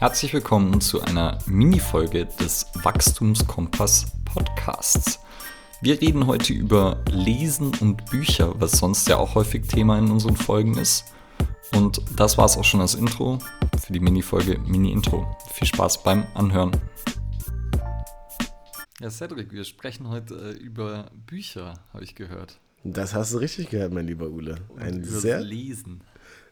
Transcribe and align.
Herzlich 0.00 0.32
willkommen 0.32 0.80
zu 0.80 1.02
einer 1.02 1.40
Minifolge 1.46 2.26
des 2.26 2.66
Wachstumskompass 2.84 4.12
Podcasts. 4.24 5.18
Wir 5.80 6.00
reden 6.00 6.28
heute 6.28 6.52
über 6.52 7.02
Lesen 7.10 7.72
und 7.80 8.08
Bücher, 8.08 8.54
was 8.60 8.78
sonst 8.78 9.08
ja 9.08 9.16
auch 9.16 9.34
häufig 9.34 9.66
Thema 9.66 9.98
in 9.98 10.12
unseren 10.12 10.36
Folgen 10.36 10.78
ist. 10.78 11.12
Und 11.74 12.00
das 12.14 12.38
war 12.38 12.44
es 12.44 12.56
auch 12.56 12.62
schon 12.62 12.80
als 12.80 12.94
Intro 12.94 13.40
für 13.84 13.92
die 13.92 13.98
Minifolge 13.98 14.60
Mini-Intro. 14.60 15.36
Viel 15.50 15.66
Spaß 15.66 16.04
beim 16.04 16.24
Anhören. 16.32 16.70
Ja, 19.00 19.10
Cedric, 19.10 19.50
wir 19.50 19.64
sprechen 19.64 20.08
heute 20.08 20.34
äh, 20.36 20.62
über 20.62 21.10
Bücher, 21.26 21.74
habe 21.92 22.04
ich 22.04 22.14
gehört. 22.14 22.60
Das 22.84 23.14
hast 23.14 23.34
du 23.34 23.38
richtig 23.38 23.70
gehört, 23.70 23.92
mein 23.92 24.06
lieber 24.06 24.28
Ule. 24.28 24.58
Ein 24.76 25.02
sehr 25.02 25.40
Lesen. 25.40 26.04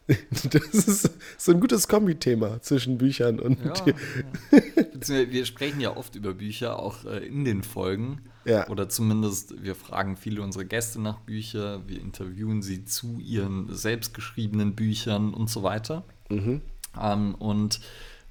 Das 0.51 0.73
ist 0.73 1.09
so 1.37 1.51
ein 1.51 1.59
gutes 1.59 1.87
Kombi-Thema 1.87 2.61
zwischen 2.61 2.97
Büchern 2.97 3.39
und. 3.39 3.59
Ja, 3.63 3.73
ja. 3.85 5.31
Wir 5.31 5.45
sprechen 5.45 5.81
ja 5.81 5.95
oft 5.95 6.15
über 6.15 6.33
Bücher, 6.33 6.79
auch 6.79 7.05
äh, 7.05 7.25
in 7.25 7.45
den 7.45 7.63
Folgen. 7.63 8.21
Ja. 8.45 8.67
Oder 8.69 8.87
zumindest, 8.87 9.61
wir 9.61 9.75
fragen 9.75 10.15
viele 10.15 10.41
unserer 10.41 10.63
Gäste 10.63 11.01
nach 11.01 11.19
Büchern, 11.19 11.83
wir 11.87 11.99
interviewen 11.99 12.61
sie 12.61 12.85
zu 12.85 13.19
ihren 13.19 13.75
selbstgeschriebenen 13.75 14.73
Büchern 14.73 15.33
und 15.33 15.49
so 15.49 15.63
weiter. 15.63 16.05
Mhm. 16.29 16.61
Ähm, 16.99 17.35
und 17.35 17.81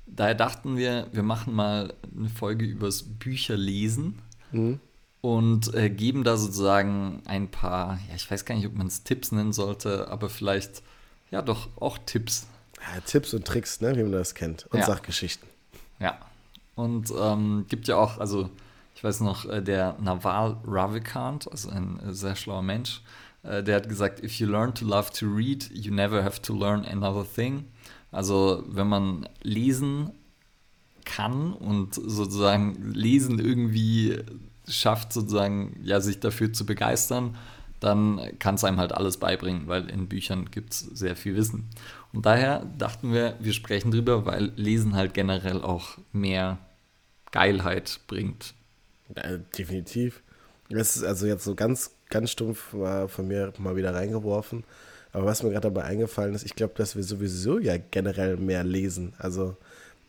daher 0.06 0.34
dachten 0.34 0.78
wir, 0.78 1.08
wir 1.12 1.22
machen 1.22 1.54
mal 1.54 1.92
eine 2.16 2.30
Folge 2.30 2.64
übers 2.64 3.02
Bücherlesen. 3.02 4.18
Mhm. 4.52 4.80
Und 5.20 5.74
äh, 5.74 5.90
geben 5.90 6.24
da 6.24 6.36
sozusagen 6.36 7.20
ein 7.26 7.50
paar, 7.50 7.98
ja, 8.08 8.14
ich 8.14 8.30
weiß 8.30 8.44
gar 8.44 8.54
nicht, 8.54 8.66
ob 8.66 8.74
man 8.74 8.86
es 8.86 9.02
Tipps 9.02 9.32
nennen 9.32 9.52
sollte, 9.52 10.08
aber 10.08 10.30
vielleicht 10.30 10.82
ja, 11.30 11.42
doch, 11.42 11.68
auch 11.76 11.98
Tipps. 12.06 12.46
Ja, 12.80 13.00
Tipps 13.00 13.34
und 13.34 13.46
Tricks, 13.46 13.80
ne, 13.80 13.96
wie 13.96 14.02
man 14.02 14.12
das 14.12 14.34
kennt. 14.34 14.66
Und 14.66 14.78
ja. 14.80 14.86
Sachgeschichten. 14.86 15.48
Ja. 15.98 16.18
Und 16.74 17.12
ähm, 17.18 17.66
gibt 17.68 17.88
ja 17.88 17.96
auch, 17.96 18.18
also 18.18 18.50
ich 18.94 19.02
weiß 19.02 19.20
noch, 19.20 19.46
äh, 19.46 19.62
der 19.62 19.96
Naval 20.00 20.56
Ravikant, 20.66 21.50
also 21.50 21.70
ein 21.70 22.00
äh, 22.00 22.12
sehr 22.12 22.36
schlauer 22.36 22.62
Mensch, 22.62 23.02
äh, 23.42 23.62
der 23.62 23.76
hat 23.76 23.88
gesagt, 23.88 24.22
if 24.22 24.38
you 24.38 24.46
learn 24.46 24.74
to 24.74 24.84
love 24.84 25.10
to 25.12 25.26
read, 25.26 25.70
you 25.72 25.92
never 25.92 26.22
have 26.22 26.40
to 26.42 26.54
learn 26.54 26.84
another 26.84 27.26
thing. 27.26 27.64
Also 28.12 28.64
wenn 28.68 28.88
man 28.88 29.28
lesen 29.42 30.12
kann 31.04 31.52
und 31.52 31.94
sozusagen 31.94 32.92
lesen 32.92 33.38
irgendwie 33.38 34.18
schafft, 34.68 35.12
sozusagen 35.12 35.78
ja 35.82 36.00
sich 36.00 36.20
dafür 36.20 36.52
zu 36.52 36.66
begeistern, 36.66 37.36
dann 37.80 38.20
kann 38.38 38.54
es 38.56 38.64
einem 38.64 38.78
halt 38.78 38.92
alles 38.92 39.18
beibringen, 39.18 39.68
weil 39.68 39.88
in 39.90 40.08
Büchern 40.08 40.50
gibt 40.50 40.72
es 40.72 40.80
sehr 40.80 41.16
viel 41.16 41.36
Wissen. 41.36 41.68
Und 42.12 42.24
daher 42.24 42.64
dachten 42.78 43.12
wir, 43.12 43.36
wir 43.38 43.52
sprechen 43.52 43.90
drüber, 43.90 44.24
weil 44.24 44.52
Lesen 44.56 44.94
halt 44.94 45.14
generell 45.14 45.62
auch 45.62 45.98
mehr 46.12 46.58
Geilheit 47.32 48.00
bringt. 48.06 48.54
Ja, 49.14 49.36
definitiv. 49.36 50.22
Das 50.70 50.96
ist 50.96 51.04
also 51.04 51.26
jetzt 51.26 51.44
so 51.44 51.54
ganz, 51.54 51.92
ganz 52.08 52.30
stumpf 52.30 52.70
von 52.70 53.28
mir 53.28 53.52
mal 53.58 53.76
wieder 53.76 53.94
reingeworfen. 53.94 54.64
Aber 55.12 55.26
was 55.26 55.42
mir 55.42 55.50
gerade 55.50 55.70
dabei 55.70 55.84
eingefallen 55.84 56.34
ist, 56.34 56.44
ich 56.44 56.54
glaube, 56.54 56.74
dass 56.76 56.96
wir 56.96 57.02
sowieso 57.02 57.58
ja 57.58 57.76
generell 57.78 58.36
mehr 58.36 58.64
lesen. 58.64 59.12
Also 59.18 59.56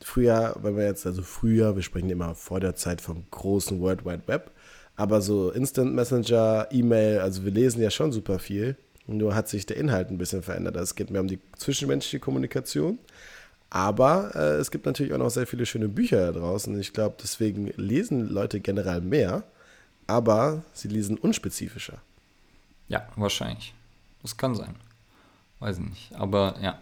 früher, 0.02 0.56
wenn 0.62 0.76
wir 0.76 0.86
jetzt, 0.86 1.06
also 1.06 1.22
früher, 1.22 1.76
wir 1.76 1.84
sprechen 1.84 2.10
immer 2.10 2.36
vor 2.36 2.60
der 2.60 2.76
Zeit 2.76 3.02
vom 3.02 3.26
großen 3.32 3.80
World 3.80 4.06
Wide 4.06 4.24
Web, 4.28 4.52
aber 4.98 5.22
so 5.22 5.52
Instant 5.52 5.94
Messenger, 5.94 6.68
E-Mail, 6.72 7.20
also 7.20 7.46
wir 7.46 7.52
lesen 7.52 7.82
ja 7.82 7.92
schon 7.92 8.12
super 8.12 8.40
viel. 8.40 8.76
Nur 9.06 9.36
hat 9.36 9.48
sich 9.48 9.66
der 9.66 9.78
Inhalt 9.78 10.10
ein 10.10 10.18
bisschen 10.18 10.44
verändert. 10.44 10.76
Also 10.76 10.90
es 10.90 10.96
geht 10.96 11.12
mehr 11.12 11.22
um 11.22 11.28
die 11.28 11.40
zwischenmenschliche 11.56 12.20
Kommunikation. 12.20 13.00
Aber 13.70 14.36
äh, 14.36 14.56
es 14.56 14.72
gibt 14.72 14.86
natürlich 14.86 15.14
auch 15.14 15.18
noch 15.20 15.30
sehr 15.30 15.48
viele 15.48 15.66
schöne 15.66 15.88
Bücher 15.88 16.32
da 16.32 16.40
draußen. 16.40 16.78
Ich 16.80 16.94
glaube, 16.94 17.16
deswegen 17.22 17.68
lesen 17.78 18.28
Leute 18.28 18.60
generell 18.60 19.02
mehr, 19.02 19.44
aber 20.08 20.64
sie 20.74 20.88
lesen 20.88 21.18
unspezifischer. 21.18 22.02
Ja, 22.88 23.08
wahrscheinlich. 23.16 23.74
Das 24.22 24.36
kann 24.36 24.56
sein. 24.56 24.76
Weiß 25.60 25.78
ich 25.78 25.86
nicht. 25.86 26.16
Aber 26.16 26.56
ja. 26.62 26.80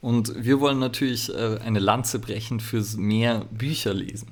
Und 0.00 0.44
wir 0.44 0.60
wollen 0.60 0.80
natürlich 0.80 1.32
äh, 1.34 1.58
eine 1.64 1.78
Lanze 1.78 2.18
brechen 2.18 2.60
fürs 2.60 2.96
mehr 2.96 3.46
Bücher 3.50 3.94
lesen. 3.94 4.28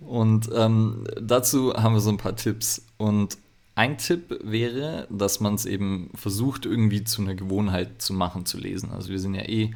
Und 0.00 0.50
ähm, 0.54 1.04
dazu 1.20 1.74
haben 1.74 1.94
wir 1.94 2.00
so 2.00 2.10
ein 2.10 2.18
paar 2.18 2.36
Tipps. 2.36 2.84
Und 2.96 3.38
ein 3.74 3.96
Tipp 3.96 4.40
wäre, 4.42 5.06
dass 5.10 5.40
man 5.40 5.54
es 5.54 5.64
eben 5.64 6.10
versucht, 6.14 6.66
irgendwie 6.66 7.04
zu 7.04 7.22
einer 7.22 7.34
Gewohnheit 7.34 8.02
zu 8.02 8.12
machen, 8.12 8.44
zu 8.44 8.58
lesen. 8.58 8.90
Also 8.90 9.10
wir 9.10 9.20
sind 9.20 9.34
ja 9.34 9.42
eh 9.42 9.70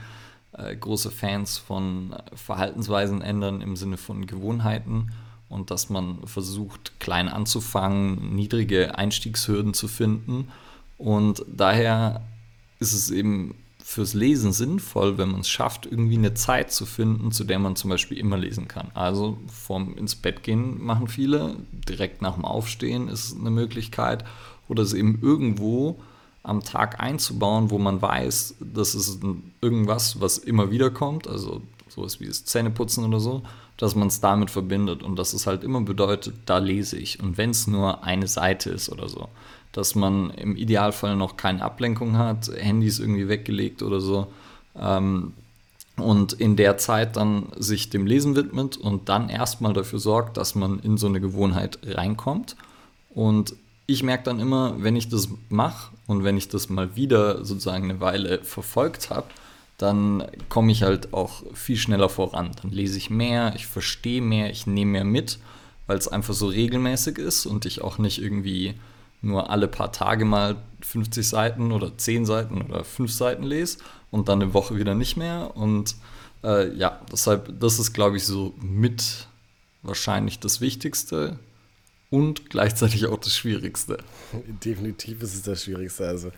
äh, 0.53 0.77
große 0.77 1.11
Fans 1.11 1.59
von 1.59 2.15
Verhaltensweisen 2.35 3.23
ändern 3.23 3.61
im 3.61 3.77
Sinne 3.77 3.97
von 3.97 4.27
Gewohnheiten 4.27 5.13
und 5.49 5.71
dass 5.71 5.89
man 5.89 6.27
versucht, 6.27 6.99
klein 6.99 7.29
anzufangen, 7.29 8.35
niedrige 8.35 8.99
Einstiegshürden 8.99 9.75
zu 9.75 9.87
finden. 9.87 10.49
Und 10.99 11.45
daher 11.47 12.23
ist 12.81 12.93
es 12.93 13.11
eben 13.11 13.55
fürs 13.85 14.15
Lesen 14.15 14.53
sinnvoll, 14.53 15.19
wenn 15.19 15.31
man 15.31 15.41
es 15.41 15.49
schafft, 15.49 15.87
irgendwie 15.87 16.17
eine 16.17 16.35
Zeit 16.35 16.73
zu 16.73 16.87
finden, 16.87 17.33
zu 17.33 17.45
der 17.45 17.59
man 17.59 17.77
zum 17.77 17.91
Beispiel 17.91 18.19
immer 18.19 18.39
lesen 18.39 18.69
kann. 18.69 18.91
Also 18.95 19.39
vorm 19.49 19.95
ins 19.97 20.15
Bett 20.15 20.43
gehen 20.43 20.83
machen 20.83 21.09
viele, 21.09 21.57
direkt 21.73 22.23
nach 22.23 22.35
dem 22.35 22.45
Aufstehen 22.45 23.09
ist 23.09 23.37
eine 23.39 23.51
Möglichkeit 23.51 24.25
oder 24.69 24.83
es 24.83 24.95
eben 24.95 25.19
irgendwo 25.21 26.01
am 26.43 26.63
Tag 26.63 27.01
einzubauen, 27.01 27.71
wo 27.71 27.79
man 27.79 28.01
weiß, 28.01 28.57
das 28.61 28.95
ist 28.95 29.21
irgendwas, 29.61 30.21
was 30.21 30.39
immer 30.39 30.71
wieder 30.71 30.91
kommt, 30.91 31.29
also 31.29 31.63
sowas 31.89 32.21
wie 32.21 32.27
das 32.27 32.45
Zähneputzen 32.45 33.05
oder 33.05 33.21
so, 33.21 33.43
dass 33.77 33.95
man 33.95 34.09
es 34.09 34.21
damit 34.21 34.51
verbindet 34.51 35.03
und 35.03 35.17
dass 35.17 35.35
es 35.35 35.47
halt 35.47 35.65
immer 35.65 35.81
bedeutet, 35.83 36.35
da 36.47 36.59
lese 36.59 36.97
ich. 36.97 37.21
Und 37.21 37.37
wenn 37.37 37.51
es 37.51 37.67
nur 37.67 38.05
eine 38.05 38.29
Seite 38.29 38.71
ist 38.71 38.91
oder 38.91 39.09
so 39.09 39.29
dass 39.73 39.95
man 39.95 40.31
im 40.31 40.57
Idealfall 40.57 41.17
noch 41.17 41.37
keine 41.37 41.63
Ablenkung 41.63 42.17
hat, 42.17 42.51
Handys 42.55 42.99
irgendwie 42.99 43.29
weggelegt 43.29 43.83
oder 43.83 44.01
so. 44.01 44.27
Ähm, 44.79 45.33
und 45.97 46.33
in 46.33 46.57
der 46.57 46.79
Zeit 46.79 47.17
dann 47.17 47.49
sich 47.57 47.91
dem 47.91 48.07
Lesen 48.07 48.35
widmet 48.35 48.77
und 48.77 49.09
dann 49.09 49.29
erstmal 49.29 49.73
dafür 49.73 49.99
sorgt, 49.99 50.37
dass 50.37 50.55
man 50.55 50.79
in 50.79 50.97
so 50.97 51.07
eine 51.07 51.21
Gewohnheit 51.21 51.79
reinkommt. 51.85 52.57
Und 53.11 53.55
ich 53.87 54.03
merke 54.03 54.25
dann 54.25 54.41
immer, 54.41 54.75
wenn 54.79 54.97
ich 54.97 55.09
das 55.09 55.29
mache 55.49 55.93
und 56.07 56.25
wenn 56.25 56.37
ich 56.37 56.49
das 56.49 56.71
mal 56.71 56.97
wieder 56.97 57.45
sozusagen 57.45 57.85
eine 57.85 58.01
Weile 58.01 58.43
verfolgt 58.43 59.11
habe, 59.11 59.27
dann 59.77 60.25
komme 60.49 60.73
ich 60.73 60.83
halt 60.83 61.13
auch 61.13 61.43
viel 61.55 61.77
schneller 61.77 62.09
voran. 62.09 62.53
Dann 62.63 62.71
lese 62.71 62.97
ich 62.97 63.11
mehr, 63.11 63.53
ich 63.57 63.67
verstehe 63.67 64.23
mehr, 64.23 64.51
ich 64.51 64.67
nehme 64.67 64.93
mehr 64.93 65.05
mit, 65.05 65.39
weil 65.87 65.99
es 65.99 66.09
einfach 66.09 66.35
so 66.35 66.47
regelmäßig 66.47 67.19
ist 67.19 67.47
und 67.47 67.67
ich 67.67 67.83
auch 67.83 67.99
nicht 67.99 68.23
irgendwie 68.23 68.75
nur 69.23 69.51
alle 69.51 69.69
paar 69.69 69.93
Tage 69.93 70.25
mal 70.25 70.57
50 70.83 71.27
Seiten 71.27 71.73
oder 71.73 71.97
10 71.97 72.27
Seiten 72.27 72.61
oder 72.63 72.85
5 72.85 73.11
Seiten 73.11 73.45
lese 73.45 73.79
und 74.11 74.29
dann 74.29 74.43
eine 74.43 74.53
Woche 74.53 74.77
wieder 74.77 74.95
nicht 74.95 75.17
mehr. 75.17 75.57
Und 75.57 75.97
äh, 76.45 76.75
ja, 76.75 77.01
deshalb, 77.11 77.59
das 77.59 77.79
ist, 77.79 77.93
glaube 77.93 78.17
ich, 78.17 78.27
so 78.27 78.53
mit 78.61 79.29
wahrscheinlich 79.83 80.41
das 80.41 80.61
Wichtigste 80.61 81.39
und 82.11 82.51
gleichzeitig 82.51 83.07
auch 83.07 83.19
das 83.19 83.35
Schwierigste. 83.35 83.99
Definitiv 84.65 85.23
ist 85.23 85.35
es 85.35 85.43
das 85.43 85.63
Schwierigste. 85.63 86.07
Also 86.07 86.33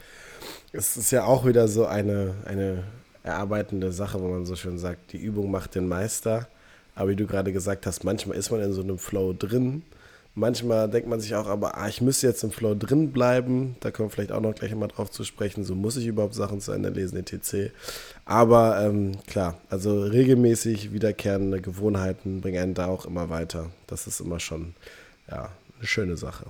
es 0.73 0.97
ist 0.97 1.11
ja 1.11 1.25
auch 1.25 1.47
wieder 1.47 1.69
so 1.69 1.87
eine, 1.87 2.35
eine 2.45 2.85
erarbeitende 3.23 3.93
Sache, 3.93 4.21
wo 4.21 4.29
man 4.29 4.45
so 4.45 4.57
schön 4.57 4.79
sagt, 4.79 5.13
die 5.13 5.19
Übung 5.19 5.51
macht 5.51 5.75
den 5.75 5.89
Meister. 5.89 6.49
Aber 6.95 7.11
wie 7.11 7.17
du 7.17 7.27
gerade 7.27 7.53
gesagt 7.53 7.87
hast, 7.87 8.05
manchmal 8.05 8.37
ist 8.37 8.51
man 8.51 8.61
in 8.61 8.73
so 8.73 8.83
einem 8.83 8.99
Flow 8.99 9.33
drin 9.33 9.83
Manchmal 10.37 10.91
denkt 10.91 11.09
man 11.09 11.21
sich 11.21 11.37
auch, 11.37 11.47
aber 11.47 11.79
ah, 11.79 11.89
ich 11.89 12.01
müsste 12.01 12.27
jetzt 12.27 12.43
im 12.43 12.51
Flow 12.51 12.75
drin 12.75 13.13
bleiben. 13.13 13.77
Da 13.79 13.93
kommen 13.93 14.09
wir 14.09 14.13
vielleicht 14.13 14.33
auch 14.33 14.41
noch 14.41 14.55
gleich 14.55 14.75
mal 14.75 14.89
drauf 14.89 15.09
zu 15.09 15.23
sprechen. 15.23 15.63
So 15.63 15.77
muss 15.77 15.97
ich 15.97 16.07
überhaupt 16.07 16.35
Sachen 16.35 16.61
zu 16.61 16.73
Ende 16.73 16.89
lesen, 16.89 17.17
etc. 17.17 17.73
Aber 18.25 18.83
ähm, 18.83 19.13
klar, 19.29 19.59
also 19.71 20.03
regelmäßig 20.03 20.93
wiederkehrende 20.93 21.61
Gewohnheiten 21.61 22.41
bringen 22.41 22.61
einen 22.61 22.75
da 22.75 22.87
auch 22.87 23.07
immer 23.07 23.31
weiter. 23.31 23.71
Das 23.87 24.09
ist 24.09 24.19
immer 24.19 24.41
schon 24.41 24.75
ja, 25.31 25.51
eine 25.79 25.87
schöne 25.87 26.17
Sache. 26.17 26.47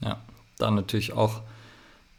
Ja, 0.00 0.22
dann 0.58 0.76
natürlich 0.76 1.12
auch 1.12 1.42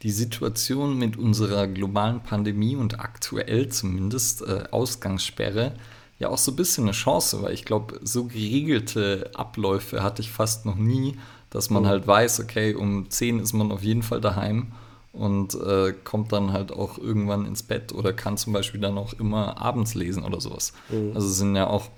die 0.02 0.10
Situation 0.10 0.98
mit 0.98 1.16
unserer 1.16 1.66
globalen 1.68 2.20
Pandemie 2.20 2.76
und 2.76 3.00
aktuell 3.00 3.68
zumindest 3.68 4.42
äh, 4.42 4.64
Ausgangssperre 4.70 5.72
ja 6.18 6.28
auch 6.28 6.38
so 6.38 6.52
ein 6.52 6.56
bisschen 6.56 6.84
eine 6.84 6.92
Chance, 6.92 7.42
weil 7.42 7.52
ich 7.52 7.64
glaube, 7.64 8.00
so 8.02 8.24
geregelte 8.24 9.30
Abläufe 9.34 10.02
hatte 10.02 10.22
ich 10.22 10.30
fast 10.30 10.66
noch 10.66 10.76
nie, 10.76 11.16
dass 11.50 11.70
man 11.70 11.84
mhm. 11.84 11.88
halt 11.88 12.06
weiß, 12.06 12.40
okay, 12.40 12.74
um 12.74 13.08
10 13.08 13.40
ist 13.40 13.52
man 13.52 13.72
auf 13.72 13.82
jeden 13.82 14.02
Fall 14.02 14.20
daheim 14.20 14.72
und 15.12 15.54
äh, 15.54 15.92
kommt 16.04 16.32
dann 16.32 16.52
halt 16.52 16.72
auch 16.72 16.98
irgendwann 16.98 17.46
ins 17.46 17.62
Bett 17.62 17.92
oder 17.92 18.12
kann 18.12 18.36
zum 18.36 18.52
Beispiel 18.52 18.80
dann 18.80 18.98
auch 18.98 19.14
immer 19.14 19.58
abends 19.58 19.94
lesen 19.94 20.24
oder 20.24 20.40
sowas. 20.40 20.72
Mhm. 20.90 21.12
Also 21.14 21.28
sind 21.28 21.56
ja 21.56 21.68
auch, 21.68 21.88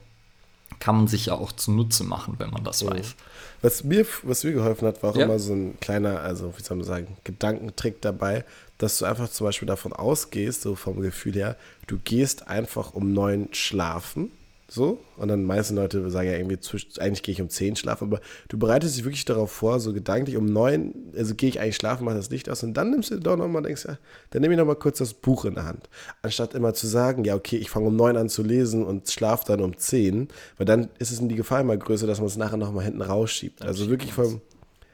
kann 0.78 0.96
man 0.96 1.08
sich 1.08 1.26
ja 1.26 1.34
auch 1.34 1.52
zunutze 1.52 2.04
machen, 2.04 2.34
wenn 2.38 2.50
man 2.50 2.62
das 2.62 2.84
mhm. 2.84 2.90
weiß. 2.90 3.14
Was 3.62 3.84
mir, 3.84 4.06
was 4.22 4.44
mir 4.44 4.52
geholfen 4.52 4.86
hat, 4.86 5.02
war 5.02 5.10
auch 5.10 5.16
ja. 5.16 5.24
immer 5.24 5.38
so 5.38 5.52
ein 5.52 5.78
kleiner, 5.80 6.20
also 6.20 6.54
wie 6.56 6.62
soll 6.62 6.78
man 6.78 6.86
sagen, 6.86 7.16
Gedankentrick 7.24 8.00
dabei, 8.00 8.44
dass 8.80 8.98
du 8.98 9.04
einfach 9.04 9.28
zum 9.28 9.46
Beispiel 9.46 9.66
davon 9.66 9.92
ausgehst, 9.92 10.62
so 10.62 10.74
vom 10.74 11.00
Gefühl 11.00 11.34
her, 11.34 11.56
du 11.86 11.98
gehst 12.02 12.48
einfach 12.48 12.94
um 12.94 13.12
neun 13.12 13.48
schlafen. 13.52 14.32
so. 14.68 15.00
Und 15.18 15.28
dann 15.28 15.44
meisten 15.44 15.76
Leute 15.76 16.08
sagen 16.10 16.28
ja 16.30 16.36
irgendwie, 16.36 16.58
eigentlich 16.98 17.22
gehe 17.22 17.34
ich 17.34 17.42
um 17.42 17.50
10 17.50 17.76
schlafen, 17.76 18.04
aber 18.04 18.20
du 18.48 18.56
bereitest 18.56 18.96
dich 18.96 19.04
wirklich 19.04 19.26
darauf 19.26 19.50
vor, 19.50 19.80
so 19.80 19.92
gedanklich 19.92 20.36
um 20.38 20.46
9, 20.46 21.12
also 21.14 21.34
gehe 21.34 21.50
ich 21.50 21.60
eigentlich 21.60 21.76
schlafen, 21.76 22.04
mache 22.04 22.16
das 22.16 22.30
Licht 22.30 22.48
aus 22.48 22.62
und 22.62 22.72
dann 22.72 22.90
nimmst 22.90 23.10
du 23.10 23.18
doch 23.18 23.36
nochmal, 23.36 23.62
denkst 23.62 23.84
ja, 23.86 23.98
dann 24.30 24.40
nehme 24.40 24.54
ich 24.54 24.58
nochmal 24.58 24.76
kurz 24.76 24.98
das 24.98 25.12
Buch 25.12 25.44
in 25.44 25.56
der 25.56 25.66
Hand. 25.66 25.90
Anstatt 26.22 26.54
immer 26.54 26.72
zu 26.72 26.86
sagen, 26.86 27.24
ja, 27.24 27.34
okay, 27.34 27.56
ich 27.56 27.68
fange 27.68 27.88
um 27.88 27.96
9 27.96 28.16
an 28.16 28.28
zu 28.30 28.42
lesen 28.42 28.86
und 28.86 29.10
schlafe 29.10 29.44
dann 29.46 29.60
um 29.60 29.76
10, 29.76 30.28
weil 30.56 30.64
dann 30.64 30.88
ist 30.98 31.10
es 31.10 31.20
in 31.20 31.28
die 31.28 31.36
Gefahr 31.36 31.60
immer 31.60 31.76
größer, 31.76 32.06
dass 32.06 32.18
man 32.18 32.28
es 32.28 32.36
nachher 32.36 32.56
nochmal 32.56 32.84
hinten 32.84 33.02
rausschiebt. 33.02 33.60
Also 33.62 33.90
wirklich 33.90 34.14
vom, 34.14 34.40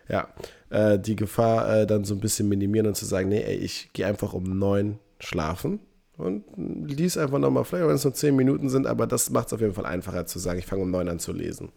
ja, 0.08 0.28
äh, 0.70 0.98
die 0.98 1.16
Gefahr 1.16 1.80
äh, 1.80 1.86
dann 1.86 2.04
so 2.04 2.14
ein 2.14 2.20
bisschen 2.20 2.48
minimieren 2.48 2.86
und 2.86 2.96
zu 2.96 3.04
sagen, 3.04 3.28
nee, 3.28 3.42
ey, 3.42 3.56
ich 3.56 3.90
gehe 3.92 4.06
einfach 4.06 4.32
um 4.32 4.58
9 4.58 4.98
schlafen 5.18 5.80
und 6.16 6.44
lies 6.56 7.16
einfach 7.18 7.38
nochmal, 7.38 7.64
vielleicht 7.64 7.88
wenn 7.88 7.94
es 7.94 8.04
nur 8.04 8.14
zehn 8.14 8.36
Minuten 8.36 8.68
sind, 8.68 8.86
aber 8.86 9.06
das 9.06 9.30
macht 9.30 9.48
es 9.48 9.52
auf 9.52 9.60
jeden 9.60 9.74
Fall 9.74 9.86
einfacher 9.86 10.26
zu 10.26 10.38
sagen, 10.38 10.58
ich 10.58 10.66
fange 10.66 10.82
um 10.82 10.90
neun 10.90 11.08
an 11.08 11.18
zu 11.18 11.32
lesen. 11.32 11.70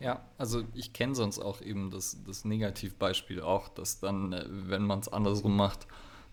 Ja, 0.00 0.20
also 0.38 0.62
ich 0.74 0.92
kenne 0.92 1.14
sonst 1.14 1.38
auch 1.38 1.60
eben 1.62 1.90
das, 1.90 2.18
das 2.26 2.44
Negativbeispiel 2.44 3.40
auch, 3.40 3.68
dass 3.68 4.00
dann, 4.00 4.32
äh, 4.32 4.44
wenn 4.48 4.82
man 4.82 5.00
es 5.00 5.08
andersrum 5.08 5.56
macht, 5.56 5.86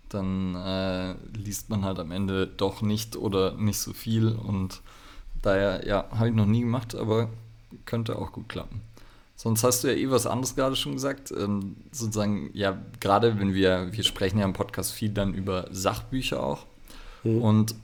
dann 0.09 0.55
äh, 0.55 1.13
liest 1.37 1.69
man 1.69 1.85
halt 1.85 1.99
am 1.99 2.11
Ende 2.11 2.47
doch 2.47 2.81
nicht 2.81 3.15
oder 3.15 3.53
nicht 3.53 3.79
so 3.79 3.93
viel 3.93 4.35
und 4.35 4.81
daher, 5.41 5.87
ja, 5.87 6.07
habe 6.11 6.29
ich 6.29 6.35
noch 6.35 6.45
nie 6.45 6.61
gemacht, 6.61 6.95
aber 6.95 7.29
könnte 7.85 8.17
auch 8.17 8.31
gut 8.33 8.49
klappen. 8.49 8.81
Sonst 9.41 9.63
hast 9.63 9.83
du 9.83 9.87
ja 9.87 9.95
eh 9.95 10.11
was 10.11 10.27
anderes 10.27 10.55
gerade 10.55 10.75
schon 10.75 10.93
gesagt. 10.93 11.31
Ähm, 11.31 11.77
sozusagen, 11.91 12.51
ja, 12.53 12.77
gerade 12.99 13.39
wenn 13.39 13.55
wir, 13.55 13.91
wir 13.91 14.03
sprechen 14.03 14.37
ja 14.37 14.45
im 14.45 14.53
Podcast 14.53 14.91
viel 14.91 15.09
dann 15.09 15.33
über 15.33 15.65
Sachbücher 15.71 16.43
auch. 16.43 16.67
Mhm. 17.23 17.41
Und 17.41 17.75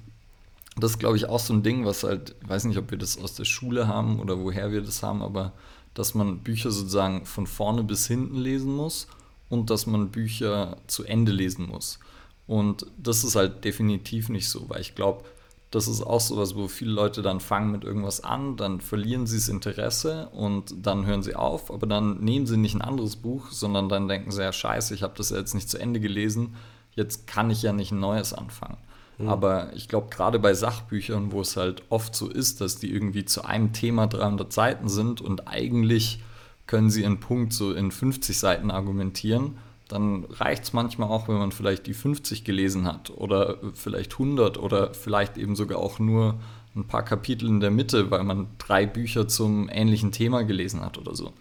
das 0.76 0.92
ist, 0.92 1.00
glaube 1.00 1.18
ich, 1.18 1.28
auch 1.28 1.40
so 1.40 1.56
ein 1.56 1.64
Ding, 1.64 1.84
was 1.84 2.04
halt, 2.04 2.36
ich 2.44 2.48
weiß 2.48 2.66
nicht, 2.66 2.78
ob 2.78 2.92
wir 2.92 3.00
das 3.00 3.18
aus 3.18 3.34
der 3.34 3.46
Schule 3.46 3.88
haben 3.88 4.20
oder 4.20 4.40
woher 4.40 4.72
wir 4.72 4.82
das 4.82 5.02
haben, 5.02 5.24
aber 5.24 5.52
dass 5.96 6.14
man 6.14 6.42
Bücher 6.42 6.70
sozusagen 6.70 7.26
von 7.26 7.48
vorne 7.48 7.84
bis 7.84 8.06
hinten 8.06 8.38
lesen 8.38 8.76
muss 8.76 9.08
und 9.50 9.72
dass 9.72 9.88
man 9.88 10.12
Bücher 10.12 10.78
zu 10.86 11.06
Ende 11.06 11.32
lesen 11.32 11.66
muss. 11.66 11.98
Und 12.46 12.86
das 13.00 13.24
ist 13.24 13.36
halt 13.36 13.66
definitiv 13.66 14.30
nicht 14.30 14.48
so, 14.48 14.70
weil 14.70 14.82
ich 14.82 14.94
glaube, 14.94 15.26
das 15.72 15.88
ist 15.88 16.02
auch 16.02 16.22
sowas, 16.22 16.56
wo 16.56 16.68
viele 16.68 16.92
Leute 16.92 17.22
dann 17.22 17.40
fangen 17.40 17.72
mit 17.72 17.84
irgendwas 17.84 18.24
an, 18.24 18.56
dann 18.56 18.80
verlieren 18.80 19.28
sie 19.28 19.38
das 19.38 19.50
Interesse 19.50 20.30
und 20.30 20.74
dann 20.86 21.06
hören 21.06 21.24
sie 21.24 21.36
auf, 21.36 21.72
aber 21.72 21.88
dann 21.88 22.20
nehmen 22.20 22.48
sie 22.48 22.58
nicht 22.58 22.76
ein 22.76 22.82
anderes 22.82 23.18
Buch, 23.18 23.52
sondern 23.52 23.90
dann 23.90 24.08
denken 24.08 24.32
sie, 24.32 24.42
ja 24.42 24.54
scheiße, 24.54 24.94
ich 24.94 25.04
habe 25.04 25.14
das 25.18 25.30
jetzt 25.30 25.56
nicht 25.56 25.70
zu 25.70 25.78
Ende 25.78 26.00
gelesen, 26.00 26.56
jetzt 26.96 27.28
kann 27.28 27.50
ich 27.50 27.62
ja 27.62 27.74
nicht 27.74 27.92
ein 27.92 28.00
neues 28.00 28.34
anfangen. 28.34 28.78
Mhm. 29.18 29.28
Aber 29.28 29.74
ich 29.74 29.90
glaube, 29.90 30.08
gerade 30.10 30.40
bei 30.40 30.54
Sachbüchern, 30.54 31.34
wo 31.34 31.42
es 31.42 31.58
halt 31.58 31.84
oft 31.90 32.16
so 32.16 32.30
ist, 32.30 32.62
dass 32.62 32.78
die 32.78 32.92
irgendwie 32.92 33.26
zu 33.26 33.44
einem 33.44 33.74
Thema 33.74 34.08
300 34.08 34.52
Seiten 34.54 34.88
sind 34.88 35.20
und 35.20 35.50
eigentlich 35.50 36.24
können 36.66 36.90
sie 36.90 37.06
einen 37.06 37.20
Punkt 37.20 37.54
so 37.54 37.74
in 37.74 37.92
50 37.92 38.38
Seiten 38.38 38.72
argumentieren, 38.72 39.58
dann 39.88 40.26
reicht 40.26 40.64
es 40.64 40.74
manchmal 40.74 41.10
auch, 41.10 41.28
wenn 41.28 41.38
man 41.38 41.52
vielleicht 41.52 41.88
die 41.88 41.94
50 41.94 42.44
gelesen 42.44 42.86
hat 42.86 43.10
oder 43.10 43.58
vielleicht 43.74 44.14
100 44.14 44.58
oder 44.58 44.94
vielleicht 44.94 45.38
eben 45.38 45.56
sogar 45.56 45.80
auch 45.80 46.00
nur 46.00 46.40
ein 46.76 46.86
paar 46.86 47.04
Kapitel 47.04 47.48
in 47.48 47.60
der 47.60 47.72
Mitte, 47.72 48.12
weil 48.12 48.24
man 48.24 48.48
drei 48.58 48.86
Bücher 48.86 49.28
zum 49.28 49.70
ähnlichen 49.70 50.12
Thema 50.12 50.44
gelesen 50.44 50.82
hat 50.82 50.98
oder 50.98 51.16
so. 51.16 51.34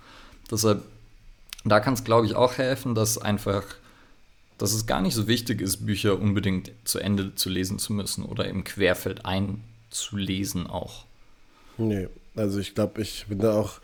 Deshalb, 0.51 0.83
da 1.65 1.81
kann 1.81 1.95
es, 1.95 2.05
glaube 2.05 2.27
ich, 2.27 2.35
auch 2.35 2.57
helfen, 2.57 2.95
dass 2.95 3.19
einfach 3.19 3.65
dass 4.59 4.73
es 4.73 4.87
gar 4.87 5.01
nicht 5.01 5.15
so 5.15 5.29
wichtig 5.29 5.61
ist, 5.61 5.87
Bücher 5.87 6.19
unbedingt 6.19 6.73
zu 6.85 6.99
Ende 6.99 7.35
zu 7.35 7.51
lesen 7.51 7.79
zu 7.79 7.93
müssen 7.93 8.25
oder 8.25 8.47
im 8.47 8.65
Querfeld 8.65 9.27
einzulesen 9.27 10.67
auch. 10.67 11.05
Nee, 11.79 12.09
also 12.35 12.59
ich 12.59 12.75
glaube, 12.75 13.03
ich 13.03 13.27
bin 13.29 13.39
da 13.39 13.55
auch, 13.55 13.81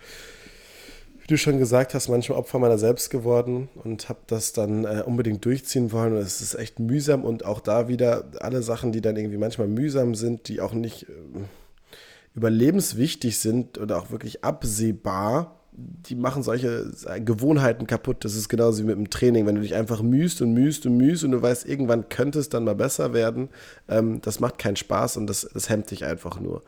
wie 1.23 1.29
du 1.29 1.39
schon 1.39 1.59
gesagt 1.59 1.95
hast, 1.95 2.09
manchmal 2.09 2.39
Opfer 2.39 2.59
meiner 2.59 2.79
selbst 2.79 3.11
geworden 3.11 3.69
und 3.83 4.09
habe 4.09 4.21
das 4.27 4.53
dann 4.53 4.85
äh, 4.85 5.03
unbedingt 5.07 5.45
durchziehen 5.45 5.93
wollen. 5.93 6.15
Und 6.15 6.19
es 6.19 6.41
ist 6.41 6.55
echt 6.55 6.81
mühsam 6.81 7.25
und 7.25 7.45
auch 7.45 7.61
da 7.61 7.89
wieder 7.89 8.25
alle 8.41 8.63
Sachen, 8.63 8.93
die 8.93 9.01
dann 9.01 9.17
irgendwie 9.17 9.39
manchmal 9.39 9.69
mühsam 9.69 10.15
sind, 10.15 10.49
die 10.49 10.61
auch 10.61 10.73
nicht 10.73 11.05
äh, 11.05 11.13
überlebenswichtig 12.35 13.39
sind 13.39 13.79
oder 13.79 13.99
auch 13.99 14.11
wirklich 14.11 14.45
absehbar 14.45 15.59
die 15.75 16.15
machen 16.15 16.43
solche 16.43 16.93
Gewohnheiten 17.25 17.87
kaputt. 17.87 18.25
Das 18.25 18.35
ist 18.35 18.51
genauso 18.51 18.83
wie 18.83 18.87
mit 18.87 18.97
dem 18.97 19.09
Training. 19.09 19.47
Wenn 19.47 19.55
du 19.55 19.63
dich 19.63 19.75
einfach 19.75 20.03
mühst 20.03 20.43
und 20.43 20.53
mühst 20.53 20.85
und 20.85 20.99
mühst 20.99 21.25
und 21.25 21.33
du 21.33 21.41
weißt, 21.41 21.67
irgendwann 21.67 22.11
könnte 22.11 22.39
es 22.39 22.51
dann 22.51 22.65
mal 22.65 22.75
besser 22.75 23.15
werden, 23.15 23.49
ähm, 23.89 24.21
das 24.21 24.39
macht 24.39 24.59
keinen 24.59 24.77
Spaß 24.77 25.17
und 25.17 25.27
das, 25.27 25.49
das 25.53 25.71
hemmt 25.71 25.91
dich 25.91 26.05
einfach 26.05 26.39
nur. 26.39 26.63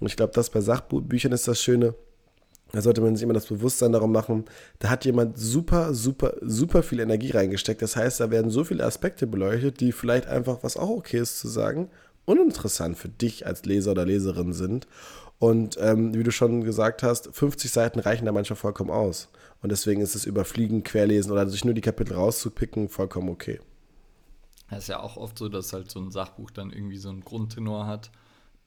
Und 0.00 0.06
ich 0.06 0.16
glaube, 0.16 0.32
das 0.34 0.50
bei 0.50 0.60
Sachbüchern 0.60 1.32
ist 1.32 1.46
das 1.48 1.60
Schöne. 1.60 1.94
Da 2.76 2.82
sollte 2.82 3.00
man 3.00 3.16
sich 3.16 3.22
immer 3.22 3.32
das 3.32 3.46
Bewusstsein 3.46 3.92
darum 3.92 4.12
machen, 4.12 4.44
da 4.80 4.90
hat 4.90 5.06
jemand 5.06 5.38
super, 5.38 5.94
super, 5.94 6.34
super 6.42 6.82
viel 6.82 7.00
Energie 7.00 7.30
reingesteckt. 7.30 7.80
Das 7.80 7.96
heißt, 7.96 8.20
da 8.20 8.30
werden 8.30 8.50
so 8.50 8.64
viele 8.64 8.84
Aspekte 8.84 9.26
beleuchtet, 9.26 9.80
die 9.80 9.92
vielleicht 9.92 10.26
einfach, 10.26 10.58
was 10.60 10.76
auch 10.76 10.90
okay 10.90 11.20
ist 11.20 11.38
zu 11.38 11.48
sagen, 11.48 11.88
uninteressant 12.26 12.98
für 12.98 13.08
dich 13.08 13.46
als 13.46 13.64
Leser 13.64 13.92
oder 13.92 14.04
Leserin 14.04 14.52
sind. 14.52 14.86
Und 15.38 15.78
ähm, 15.80 16.12
wie 16.14 16.22
du 16.22 16.30
schon 16.30 16.64
gesagt 16.64 17.02
hast, 17.02 17.34
50 17.34 17.70
Seiten 17.70 17.98
reichen 17.98 18.26
da 18.26 18.32
manchmal 18.32 18.58
vollkommen 18.58 18.90
aus. 18.90 19.30
Und 19.62 19.72
deswegen 19.72 20.02
ist 20.02 20.14
es 20.14 20.26
überfliegen, 20.26 20.84
querlesen 20.84 21.32
oder 21.32 21.48
sich 21.48 21.64
nur 21.64 21.72
die 21.72 21.80
Kapitel 21.80 22.12
rauszupicken 22.12 22.90
vollkommen 22.90 23.30
okay. 23.30 23.58
Es 24.68 24.80
ist 24.80 24.88
ja 24.88 25.00
auch 25.00 25.16
oft 25.16 25.38
so, 25.38 25.48
dass 25.48 25.72
halt 25.72 25.90
so 25.90 25.98
ein 25.98 26.10
Sachbuch 26.10 26.50
dann 26.50 26.70
irgendwie 26.70 26.98
so 26.98 27.08
einen 27.08 27.24
Grundtenor 27.24 27.86
hat, 27.86 28.10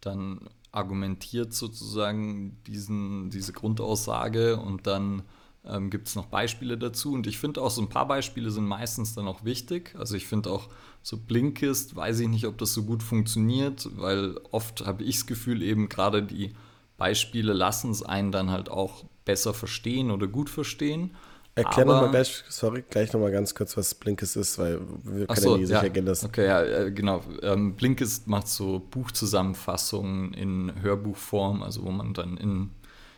dann 0.02 0.50
argumentiert 0.71 1.54
sozusagen 1.54 2.62
diesen, 2.68 3.30
diese 3.30 3.54
Grundaussage 3.54 4.57
und 4.57 4.88
dann 4.88 5.24
ähm, 5.66 5.89
gibt 5.89 6.07
es 6.07 6.16
noch 6.16 6.27
Beispiele 6.27 6.77
dazu. 6.77 7.13
Und 7.13 7.27
ich 7.27 7.38
finde 7.39 7.62
auch, 7.62 7.71
so 7.71 7.81
ein 7.81 7.89
paar 7.89 8.07
Beispiele 8.07 8.51
sind 8.51 8.66
meistens 8.66 9.13
dann 9.16 9.27
auch 9.27 9.44
wichtig. 9.44 9.95
Also 9.98 10.16
ich 10.16 10.27
finde 10.27 10.51
auch 10.51 10.69
so 11.01 11.18
Blinkist, 11.18 11.95
weiß 11.95 12.19
ich 12.19 12.27
nicht, 12.27 12.45
ob 12.45 12.57
das 12.57 12.74
so 12.74 12.83
gut 12.83 13.04
funktioniert, 13.04 13.89
weil 13.95 14.38
oft 14.51 14.86
habe 14.86 15.04
ich 15.04 15.18
das 15.18 15.27
Gefühl, 15.27 15.62
eben 15.62 15.89
gerade 15.89 16.24
die 16.24 16.54
Beispiele 16.98 17.54
lassen 17.54 17.92
es 17.92 18.04
einen 18.04 18.31
dann 18.31 18.51
halt 18.51 18.69
auch 18.69 19.06
besser 19.25 19.54
verstehen 19.54 20.12
oder 20.12 20.27
gut 20.27 20.50
verstehen. 20.50 21.16
Erklär 21.56 21.86
nochmal 21.86 22.12
gleich, 22.12 22.44
sorry, 22.48 22.84
gleich 22.90 23.12
nochmal 23.12 23.31
ganz 23.31 23.54
kurz, 23.54 23.75
was 23.75 23.94
Blinkist 23.94 24.38
ist, 24.38 24.57
weil 24.57 24.80
wir 25.04 25.28
können 25.28 25.42
so, 25.42 25.51
ja 25.51 25.57
nicht 25.57 25.68
sicher 25.68 25.96
ja. 25.96 26.01
das. 26.01 26.24
Okay, 26.24 26.46
ja, 26.46 26.63
äh, 26.63 26.92
genau. 26.92 27.22
Ähm, 27.42 27.76
Blinkist 27.76 28.28
macht 28.28 28.47
so 28.47 28.80
Buchzusammenfassungen 28.80 30.33
in 30.33 30.81
Hörbuchform, 30.81 31.62
also 31.62 31.83
wo 31.83 31.92
man 31.92 32.14
dann 32.14 32.38
in, 32.38 32.69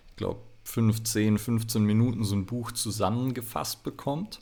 ich 0.09 0.15
glaube, 0.15 0.39
15, 0.63 1.37
15 1.37 1.83
Minuten 1.83 2.23
so 2.23 2.35
ein 2.35 2.45
Buch 2.45 2.71
zusammengefasst 2.71 3.83
bekommt 3.83 4.39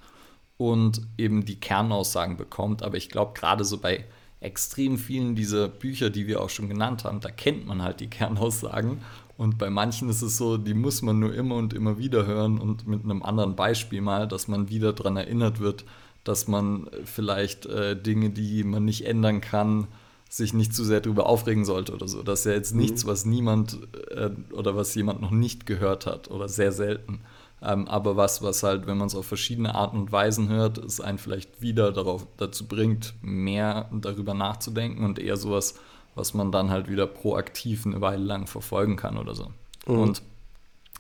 und 0.58 1.02
eben 1.18 1.46
die 1.46 1.60
Kernaussagen 1.60 2.38
bekommt. 2.38 2.84
Aber 2.84 2.98
ich 2.98 3.10
glaube, 3.10 3.34
gerade 3.34 3.64
so 3.64 3.78
bei 3.80 4.06
extrem 4.42 4.98
vielen 4.98 5.36
dieser 5.36 5.68
Bücher, 5.68 6.10
die 6.10 6.28
wir 6.28 6.42
auch 6.42 6.50
schon 6.50 6.70
genannt 6.70 7.04
haben, 7.04 7.20
da 7.20 7.30
kennt 7.30 7.66
man 7.66 7.82
halt 7.82 8.00
die 8.00 8.10
Kernaussagen. 8.10 9.02
Und 9.40 9.58
bei 9.58 9.70
manchen 9.70 10.10
ist 10.10 10.22
es 10.22 10.36
so, 10.36 10.58
die 10.58 10.74
muss 10.74 11.02
man 11.02 11.18
nur 11.18 11.34
immer 11.34 11.56
und 11.56 11.74
immer 11.74 11.98
wieder 11.98 12.26
hören 12.26 12.60
und 12.60 12.86
mit 12.88 13.06
einem 13.06 13.24
anderen 13.24 13.56
Beispiel 13.56 14.02
mal, 14.02 14.28
dass 14.28 14.50
man 14.50 14.68
wieder 14.68 14.92
daran 14.92 15.16
erinnert 15.16 15.62
wird, 15.62 15.86
dass 16.26 16.50
man 16.50 16.90
vielleicht 17.06 17.66
äh, 17.66 17.96
Dinge, 17.96 18.32
die 18.32 18.66
man 18.66 18.84
nicht 18.84 19.06
ändern 19.06 19.40
kann, 19.40 19.88
sich 20.28 20.54
nicht 20.54 20.76
zu 20.76 20.84
sehr 20.84 21.00
darüber 21.00 21.28
aufregen 21.28 21.64
sollte 21.64 21.94
oder 21.94 22.10
so. 22.10 22.22
Das 22.22 22.40
ist 22.40 22.46
ja 22.48 22.52
jetzt 22.52 22.74
mhm. 22.74 22.82
nichts, 22.82 23.06
was 23.06 23.24
niemand 23.24 23.80
äh, 24.12 24.30
oder 24.52 24.76
was 24.76 24.94
jemand 24.96 25.22
noch 25.22 25.32
nicht 25.32 25.66
gehört 25.66 26.06
hat 26.06 26.30
oder 26.30 26.50
sehr 26.50 26.74
selten. 26.74 27.22
Ähm, 27.62 27.88
aber 27.88 28.18
was, 28.18 28.42
was 28.42 28.64
halt, 28.64 28.88
wenn 28.88 28.98
man 28.98 29.08
es 29.08 29.16
auf 29.16 29.26
verschiedene 29.26 29.74
Arten 29.74 30.00
und 30.00 30.12
Weisen 30.12 30.50
hört, 30.50 30.80
es 30.80 31.00
einen 31.00 31.18
vielleicht 31.18 31.62
wieder 31.62 31.94
darauf, 31.94 32.28
dazu 32.36 32.68
bringt, 32.68 33.14
mehr 33.22 33.90
darüber 33.94 34.34
nachzudenken 34.34 35.06
und 35.06 35.18
eher 35.18 35.38
sowas, 35.38 35.76
was 36.20 36.34
man 36.34 36.52
dann 36.52 36.70
halt 36.70 36.90
wieder 36.90 37.08
proaktiv 37.08 37.86
eine 37.86 38.02
Weile 38.02 38.24
lang 38.24 38.46
verfolgen 38.46 38.98
kann 38.98 39.18
oder 39.18 39.34
so. 39.34 39.48
Mhm. 39.88 40.00
Und 40.00 40.22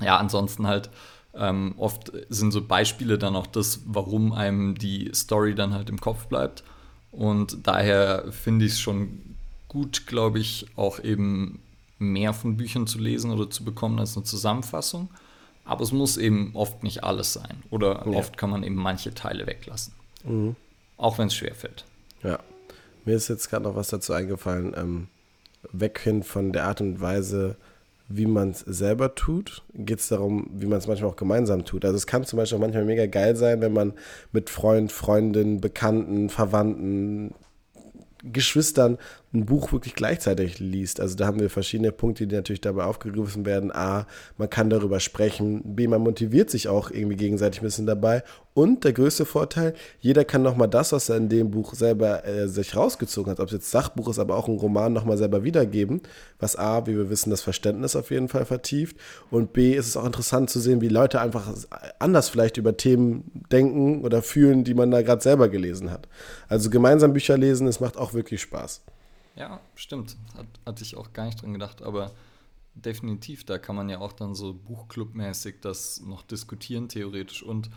ja, 0.01 0.17
ansonsten 0.17 0.65
halt 0.65 0.89
ähm, 1.35 1.75
oft 1.77 2.11
sind 2.29 2.51
so 2.51 2.63
Beispiele 2.63 3.17
dann 3.17 3.35
auch 3.35 3.47
das, 3.47 3.81
warum 3.85 4.31
einem 4.33 4.75
die 4.75 5.11
Story 5.13 5.53
dann 5.53 5.73
halt 5.73 5.89
im 5.89 5.99
Kopf 5.99 6.27
bleibt. 6.27 6.63
Und 7.11 7.67
daher 7.67 8.31
finde 8.31 8.65
ich 8.65 8.73
es 8.73 8.79
schon 8.79 9.35
gut, 9.67 10.07
glaube 10.07 10.39
ich, 10.39 10.67
auch 10.75 11.03
eben 11.03 11.59
mehr 11.99 12.33
von 12.33 12.57
Büchern 12.57 12.88
zu 12.88 12.97
lesen 12.97 13.31
oder 13.31 13.49
zu 13.49 13.63
bekommen 13.63 13.99
als 13.99 14.15
eine 14.15 14.23
Zusammenfassung. 14.23 15.09
Aber 15.65 15.83
es 15.83 15.91
muss 15.91 16.17
eben 16.17 16.51
oft 16.55 16.81
nicht 16.81 17.03
alles 17.03 17.33
sein. 17.33 17.61
Oder 17.69 18.05
ja. 18.07 18.17
oft 18.17 18.38
kann 18.38 18.49
man 18.49 18.63
eben 18.63 18.75
manche 18.75 19.13
Teile 19.13 19.45
weglassen. 19.45 19.93
Mhm. 20.23 20.55
Auch 20.97 21.17
wenn 21.17 21.27
es 21.27 21.35
schwerfällt. 21.35 21.85
Ja. 22.23 22.39
Mir 23.05 23.15
ist 23.15 23.27
jetzt 23.27 23.49
gerade 23.49 23.63
noch 23.63 23.75
was 23.75 23.89
dazu 23.89 24.13
eingefallen. 24.13 24.73
Ähm, 24.77 25.07
weg 25.71 25.99
hin 25.99 26.23
von 26.23 26.51
der 26.51 26.65
Art 26.65 26.81
und 26.81 27.01
Weise, 27.01 27.55
wie 28.07 28.25
man 28.25 28.51
es 28.51 28.61
selber 28.61 29.13
tut, 29.15 29.61
geht 29.73 29.99
es 29.99 30.07
darum, 30.07 30.49
wie 30.53 30.65
man 30.65 30.79
es 30.79 30.87
manchmal 30.87 31.11
auch 31.11 31.15
gemeinsam 31.15 31.63
tut. 31.63 31.85
Also 31.85 31.95
es 31.95 32.07
kann 32.07 32.23
zum 32.23 32.37
Beispiel 32.37 32.57
auch 32.57 32.61
manchmal 32.61 32.85
mega 32.85 33.05
geil 33.05 33.35
sein, 33.35 33.61
wenn 33.61 33.73
man 33.73 33.93
mit 34.31 34.49
Freund, 34.49 34.91
Freundin, 34.91 35.61
Bekannten, 35.61 36.29
Verwandten, 36.29 37.35
Geschwistern 38.23 38.97
ein 39.31 39.45
Buch 39.45 39.71
wirklich 39.71 39.93
gleichzeitig 39.93 40.59
liest. 40.59 41.00
Also 41.00 41.15
da 41.15 41.27
haben 41.27 41.39
wir 41.39 41.51
verschiedene 41.51 41.91
Punkte, 41.91 42.25
die 42.25 42.36
natürlich 42.36 42.62
dabei 42.62 42.86
aufgegriffen 42.86 43.45
werden. 43.45 43.71
A, 43.71 44.07
man 44.38 44.50
kann 44.50 44.71
darüber 44.71 45.00
sprechen. 45.00 45.75
B, 45.75 45.88
man 45.88 46.01
motiviert 46.01 46.50
sich 46.50 46.67
auch 46.67 46.89
irgendwie 46.89 47.15
gegenseitig 47.15 47.62
ein 47.62 47.65
bisschen 47.65 47.86
dabei. 47.86 48.24
Und 48.55 48.83
der 48.83 48.93
größte 48.93 49.25
Vorteil, 49.25 49.75
jeder 50.00 50.25
kann 50.25 50.41
nochmal 50.41 50.67
das, 50.67 50.91
was 50.93 51.09
er 51.09 51.17
in 51.17 51.29
dem 51.29 51.51
Buch 51.51 51.75
selber 51.75 52.25
äh, 52.25 52.48
sich 52.48 52.75
rausgezogen 52.75 53.31
hat, 53.31 53.39
ob 53.39 53.48
es 53.48 53.53
jetzt 53.53 53.69
Sachbuch 53.69 54.09
ist, 54.09 54.17
aber 54.17 54.36
auch 54.36 54.48
ein 54.48 54.57
Roman, 54.57 54.93
nochmal 54.93 55.17
selber 55.17 55.43
wiedergeben. 55.43 56.01
Was 56.39 56.55
A, 56.55 56.88
wie 56.88 56.98
wir 56.98 57.12
wissen, 57.12 57.29
das 57.29 57.41
Verständnis 57.41 57.95
auf 57.95 58.09
jeden 58.09 58.29
Fall 58.29 58.45
vertieft. 58.45 58.98
Und 59.29 59.53
B, 59.53 59.75
ist 59.75 59.88
es 59.88 59.95
auch 59.95 60.05
interessant 60.05 60.50
zu 60.50 60.59
sehen, 60.59 60.81
wie 60.81 60.89
Leute 60.89 61.21
einfach 61.21 61.53
anders 62.00 62.29
vielleicht 62.29 62.57
über 62.57 62.75
Themen 62.75 63.43
denken 63.51 64.03
oder 64.03 64.24
fühlen, 64.24 64.63
die 64.63 64.74
man 64.74 64.89
da 64.89 65.03
gerade 65.03 65.21
selber 65.21 65.50
gelesen 65.50 65.91
hat. 65.91 66.07
Also 66.48 66.71
gemeinsam 66.71 67.13
Bücher 67.13 67.38
lesen, 67.38 67.67
es 67.67 67.79
macht 67.79 67.95
auch 67.95 68.15
wirklich 68.15 68.41
Spaß. 68.41 68.81
Ja, 69.39 69.62
stimmt. 69.75 70.17
Hat, 70.38 70.48
hatte 70.65 70.84
ich 70.84 70.98
auch 70.98 71.13
gar 71.13 71.25
nicht 71.25 71.41
dran 71.41 71.53
gedacht, 71.53 71.81
aber 71.81 72.12
definitiv, 72.75 73.46
da 73.46 73.58
kann 73.58 73.75
man 73.75 73.89
ja 73.89 74.00
auch 74.00 74.12
dann 74.12 74.36
so 74.36 74.53
Buchclub-mäßig 74.53 75.55
das 75.62 76.01
noch 76.01 76.24
diskutieren, 76.24 76.89
theoretisch. 76.89 77.41
Und 77.41 77.69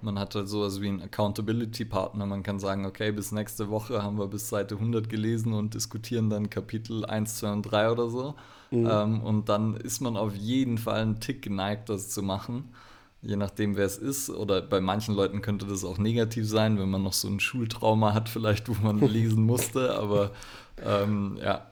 man 0.00 0.18
hat 0.18 0.34
halt 0.34 0.48
sowas 0.48 0.80
wie 0.80 0.88
einen 0.88 1.02
Accountability-Partner. 1.02 2.24
Man 2.24 2.42
kann 2.42 2.58
sagen, 2.58 2.86
okay, 2.86 3.12
bis 3.12 3.32
nächste 3.32 3.68
Woche 3.68 4.02
haben 4.02 4.18
wir 4.18 4.28
bis 4.28 4.48
Seite 4.48 4.76
100 4.76 5.10
gelesen 5.10 5.52
und 5.52 5.74
diskutieren 5.74 6.30
dann 6.30 6.48
Kapitel 6.48 7.04
1, 7.04 7.36
2 7.36 7.52
und 7.52 7.62
3 7.62 7.90
oder 7.90 8.08
so. 8.08 8.34
Mhm. 8.70 8.88
Ähm, 8.90 9.20
und 9.20 9.48
dann 9.50 9.76
ist 9.76 10.00
man 10.00 10.16
auf 10.16 10.34
jeden 10.34 10.78
Fall 10.78 11.02
einen 11.02 11.20
Tick 11.20 11.42
geneigt, 11.42 11.90
das 11.90 12.08
zu 12.08 12.22
machen 12.22 12.72
je 13.22 13.36
nachdem, 13.36 13.76
wer 13.76 13.86
es 13.86 13.98
ist. 13.98 14.30
Oder 14.30 14.62
bei 14.62 14.80
manchen 14.80 15.14
Leuten 15.14 15.42
könnte 15.42 15.66
das 15.66 15.84
auch 15.84 15.98
negativ 15.98 16.48
sein, 16.48 16.78
wenn 16.78 16.90
man 16.90 17.02
noch 17.02 17.12
so 17.12 17.28
ein 17.28 17.40
Schultrauma 17.40 18.14
hat, 18.14 18.28
vielleicht, 18.28 18.68
wo 18.68 18.74
man 18.82 18.98
lesen 19.06 19.44
musste. 19.44 19.96
Aber 19.98 20.32
ähm, 20.84 21.38
ja. 21.42 21.66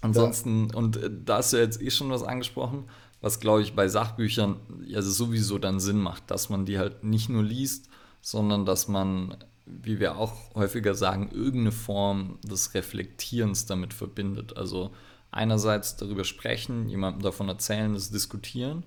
Ansonsten, 0.00 0.68
ja. 0.68 0.76
und 0.76 0.96
äh, 0.96 1.10
da 1.24 1.38
hast 1.38 1.52
du 1.52 1.58
jetzt 1.58 1.80
eh 1.80 1.90
schon 1.90 2.10
was 2.10 2.22
angesprochen, 2.22 2.84
was 3.20 3.38
glaube 3.38 3.62
ich 3.62 3.74
bei 3.74 3.88
Sachbüchern 3.88 4.56
also 4.94 5.10
sowieso 5.10 5.58
dann 5.58 5.78
Sinn 5.78 5.98
macht, 5.98 6.30
dass 6.30 6.48
man 6.50 6.66
die 6.66 6.78
halt 6.78 7.04
nicht 7.04 7.28
nur 7.28 7.42
liest, 7.42 7.88
sondern 8.20 8.66
dass 8.66 8.88
man, 8.88 9.36
wie 9.64 10.00
wir 10.00 10.16
auch 10.16 10.54
häufiger 10.54 10.94
sagen, 10.94 11.30
irgendeine 11.30 11.72
Form 11.72 12.38
des 12.42 12.74
Reflektierens 12.74 13.66
damit 13.66 13.94
verbindet. 13.94 14.56
Also 14.56 14.90
einerseits 15.30 15.96
darüber 15.96 16.24
sprechen, 16.24 16.88
jemandem 16.88 17.22
davon 17.22 17.48
erzählen, 17.48 17.94
das 17.94 18.10
diskutieren 18.10 18.84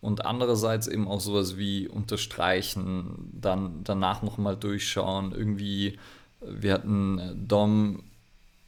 und 0.00 0.24
andererseits 0.24 0.86
eben 0.86 1.08
auch 1.08 1.20
sowas 1.20 1.56
wie 1.56 1.88
unterstreichen, 1.88 3.30
dann 3.32 3.82
danach 3.84 4.22
nochmal 4.22 4.56
durchschauen. 4.56 5.32
Irgendwie, 5.32 5.98
wir 6.40 6.72
hatten 6.72 7.46
Dom, 7.48 8.04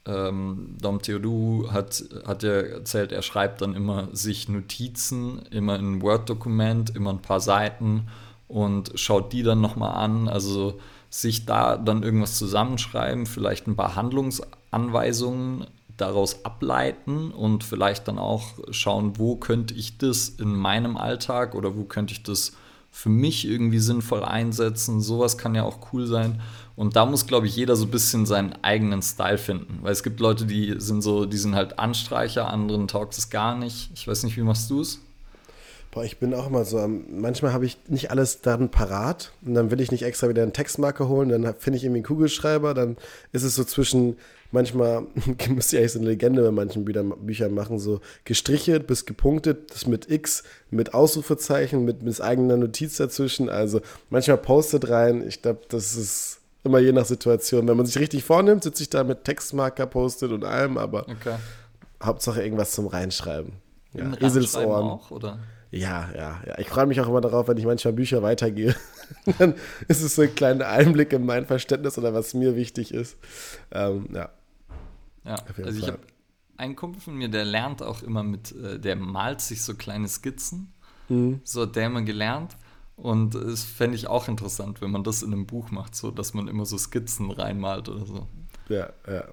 ähm, 0.07 0.77
Dom 0.81 1.03
Theodou 1.03 1.71
hat, 1.71 2.05
hat 2.27 2.43
ja 2.43 2.53
erzählt, 2.53 3.13
er 3.13 3.23
schreibt 3.23 3.61
dann 3.61 3.75
immer 3.75 4.09
sich 4.13 4.49
Notizen, 4.49 5.43
immer 5.51 5.79
in 5.79 5.97
ein 5.97 6.03
Word-Dokument, 6.03 6.95
immer 6.97 7.11
ein 7.11 7.23
paar 7.23 7.41
Seiten 7.41 8.09
und 8.49 8.93
schaut 8.95 9.33
die 9.33 9.43
dann 9.43 9.61
nochmal 9.61 9.95
an. 10.03 10.29
Also 10.29 10.81
sich 11.11 11.45
da 11.45 11.77
dann 11.77 12.03
irgendwas 12.03 12.39
zusammenschreiben, 12.39 13.27
vielleicht 13.27 13.67
ein 13.67 13.77
paar 13.77 13.97
Handlungsanweisungen 13.97 15.67
daraus 15.97 16.45
ableiten 16.45 17.31
und 17.31 17.65
vielleicht 17.65 18.09
dann 18.09 18.19
auch 18.19 18.45
schauen, 18.71 19.19
wo 19.19 19.37
könnte 19.37 19.75
ich 19.75 19.99
das 19.99 20.29
in 20.29 20.55
meinem 20.55 20.97
Alltag 20.97 21.55
oder 21.55 21.77
wo 21.77 21.85
könnte 21.85 22.15
ich 22.15 22.23
das 22.23 22.53
für 22.91 23.09
mich 23.09 23.47
irgendwie 23.47 23.79
sinnvoll 23.79 24.25
einsetzen. 24.25 25.01
Sowas 25.01 25.39
kann 25.39 25.55
ja 25.55 25.63
auch 25.63 25.93
cool 25.93 26.07
sein. 26.07 26.41
Und 26.77 26.97
da 26.97 27.07
muss, 27.07 27.27
glaube 27.27 27.47
ich, 27.47 27.57
jeder 27.57 27.77
so 27.77 27.85
ein 27.85 27.91
bisschen 27.91 28.27
seinen 28.27 28.53
eigenen 28.63 29.03
Style 29.03 29.39
finden. 29.39 29.79
Weil 29.83 29.93
es 29.93 30.03
gibt 30.03 30.21
Leute, 30.21 30.47
die 30.47 30.75
sind 30.79 31.03
so, 31.03 31.27
die 31.27 31.37
sind 31.37 31.55
halt 31.55 31.79
Anstreicher, 31.79 32.49
anderen 32.49 32.89
taugt 32.89 33.17
es 33.17 33.31
gar 33.31 33.57
nicht. 33.57 33.91
Ich 33.95 34.09
weiß 34.09 34.25
nicht, 34.25 34.37
wie 34.37 34.43
machst 34.43 34.71
du 34.71 34.81
es? 34.81 35.01
Boah, 35.93 36.05
ich 36.05 36.19
bin 36.19 36.35
auch 36.35 36.47
immer 36.47 36.65
so, 36.65 36.87
manchmal 36.87 37.53
habe 37.53 37.67
ich 37.67 37.77
nicht 37.89 38.13
alles 38.13 38.43
dann 38.43 38.71
parat 38.71 39.33
und 39.45 39.55
dann 39.55 39.73
will 39.73 39.81
ich 39.81 39.91
nicht 39.91 40.05
extra 40.05 40.29
wieder 40.29 40.45
einen 40.45 40.53
Textmarker 40.53 41.09
holen, 41.09 41.31
dann 41.31 41.43
finde 41.59 41.79
ich 41.79 41.85
irgendwie 41.85 41.99
einen 41.99 42.07
Kugelschreiber, 42.07 42.75
dann 42.75 42.97
ist 43.33 43.43
es 43.43 43.57
so 43.57 43.65
zwischen 43.65 44.17
manchmal 44.51 45.07
müsste 45.49 45.77
ich 45.77 45.81
eigentlich 45.81 45.93
so 45.93 45.99
eine 45.99 46.09
Legende 46.09 46.43
bei 46.43 46.51
manchen 46.51 46.85
Büchern 46.85 47.55
machen, 47.55 47.79
so 47.79 48.01
gestrichelt 48.25 48.87
bis 48.87 49.07
gepunktet, 49.07 49.73
das 49.73 49.87
mit 49.87 50.11
X, 50.11 50.45
mit 50.71 50.95
Ausrufezeichen, 50.95 51.85
mit, 51.85 52.03
mit 52.03 52.21
eigener 52.21 52.57
Notiz 52.57 52.97
dazwischen. 52.97 53.49
Also 53.49 53.81
manchmal 54.09 54.39
postet 54.39 54.89
rein. 54.89 55.27
Ich 55.27 55.43
glaube, 55.43 55.61
das 55.69 55.97
ist 55.97 56.41
immer 56.65 56.79
je 56.79 56.93
nach 56.93 57.07
Situation. 57.07 57.69
Wenn 57.69 57.77
man 57.77 57.87
sich 57.87 57.99
richtig 57.99 58.25
vornimmt, 58.25 58.65
sitze 58.65 58.83
ich 58.83 58.91
da 58.91 59.05
mit 59.05 59.25
Textmarker 59.25 59.87
postet 59.87 60.33
und 60.33 60.45
allem, 60.45 60.79
aber 60.79 61.09
okay. 61.09 61.37
Hauptsache 62.03 62.43
irgendwas 62.43 62.73
zum 62.73 62.87
Reinschreiben. 62.87 63.53
Ja, 63.93 64.13
Eselsohren. 64.21 64.87
auch, 64.87 65.11
oder? 65.11 65.39
Ja, 65.71 66.09
ja, 66.15 66.41
ja. 66.47 66.59
Ich 66.59 66.69
freue 66.69 66.87
mich 66.87 67.01
auch 67.01 67.09
immer 67.09 67.21
darauf, 67.21 67.47
wenn 67.49 67.57
ich 67.57 67.65
manchmal 67.65 67.93
Bücher 67.93 68.23
weitergehe. 68.23 68.75
Dann 69.39 69.55
ist 69.87 70.03
es 70.03 70.17
so 70.17 70.23
ein 70.23 70.35
kleiner 70.35 70.69
Einblick 70.69 71.13
in 71.13 71.25
mein 71.25 71.47
Verständnis 71.47 71.97
oder 71.97 72.13
was 72.13 72.35
mir 72.35 72.57
wichtig 72.57 72.93
ist. 72.93 73.17
Ähm, 73.71 74.09
ja. 74.13 74.31
Ja, 75.25 75.37
also 75.63 75.79
ich 75.79 75.87
habe 75.87 76.01
einen 76.57 76.77
Kumpel 76.77 77.01
von 77.01 77.15
mir, 77.15 77.29
der 77.29 77.45
lernt 77.45 77.83
auch 77.83 78.03
immer 78.03 78.23
mit, 78.23 78.53
äh, 78.53 78.79
der 78.79 78.97
malt 78.97 79.41
sich 79.41 79.63
so 79.63 79.75
kleine 79.75 80.09
Skizzen. 80.09 80.73
Mhm. 81.09 81.41
So 81.45 81.63
hat 81.63 81.77
der 81.77 81.87
immer 81.87 82.03
gelernt. 82.03 82.57
Und 82.97 83.35
das 83.35 83.65
fände 83.65 83.97
ich 83.97 84.09
auch 84.09 84.29
interessant, 84.29 84.83
wenn 84.83 84.91
man 84.91 85.05
das 85.05 85.23
in 85.23 85.33
einem 85.33 85.47
Buch 85.47 85.71
macht, 85.71 85.95
so 85.95 86.11
dass 86.11 86.35
man 86.35 86.49
immer 86.49 86.67
so 86.67 86.77
Skizzen 86.77 87.31
reinmalt 87.31 87.89
oder 87.89 88.05
so. 88.05 88.27
Ja, 88.69 88.91
ja. 89.07 89.25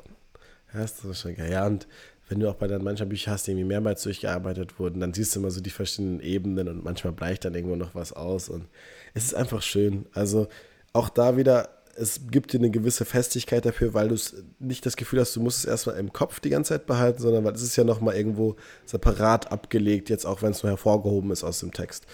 Hast 0.70 1.04
du 1.04 1.14
schon 1.14 1.36
gelernt. 1.36 1.88
Wenn 2.30 2.40
du 2.40 2.50
auch 2.50 2.56
bei 2.56 2.68
dann 2.68 2.84
mancher 2.84 3.06
Bücher 3.06 3.32
hast, 3.32 3.48
die 3.48 3.52
irgendwie 3.52 3.68
mehrmals 3.68 4.04
durchgearbeitet 4.04 4.80
wurden, 4.80 5.00
dann 5.00 5.14
siehst 5.14 5.36
du 5.36 5.40
immer 5.40 5.52
so 5.52 5.62
die 5.62 5.70
verschiedenen 5.70 6.20
Ebenen 6.20 6.68
und 6.68 6.84
manchmal 6.84 7.14
bleicht 7.14 7.46
dann 7.46 7.56
irgendwo 7.56 7.76
noch 7.76 7.96
was 7.96 8.14
aus. 8.14 8.50
Und 8.50 8.68
es 9.14 9.26
ist 9.26 9.34
einfach 9.34 9.62
schön. 9.62 10.08
Also 10.14 10.48
auch 10.92 11.10
da 11.10 11.38
wieder 11.38 11.70
es 12.00 12.22
gibt 12.30 12.54
dir 12.54 12.60
eine 12.60 12.70
gewisse 12.70 13.06
Festigkeit 13.06 13.66
dafür, 13.66 13.94
weil 13.94 14.10
du 14.10 14.16
nicht 14.60 14.86
das 14.86 14.96
Gefühl 14.96 15.20
hast, 15.20 15.36
du 15.36 15.42
musst 15.42 15.60
es 15.60 15.66
erstmal 15.66 15.98
im 15.98 16.14
Kopf 16.14 16.40
die 16.40 16.50
ganze 16.50 16.70
Zeit 16.70 16.86
behalten, 16.86 17.22
sondern 17.22 17.44
weil 17.44 17.54
es 17.54 17.64
ist 17.64 17.76
ja 17.76 17.84
nochmal 17.84 18.16
irgendwo 18.16 18.56
separat 18.86 19.52
abgelegt, 19.52 20.10
jetzt 20.10 20.26
auch 20.26 20.42
wenn 20.42 20.52
es 20.52 20.62
nur 20.62 20.72
hervorgehoben 20.72 21.32
ist 21.32 21.44
aus 21.44 21.60
dem 21.60 21.72
Text. 21.72 22.06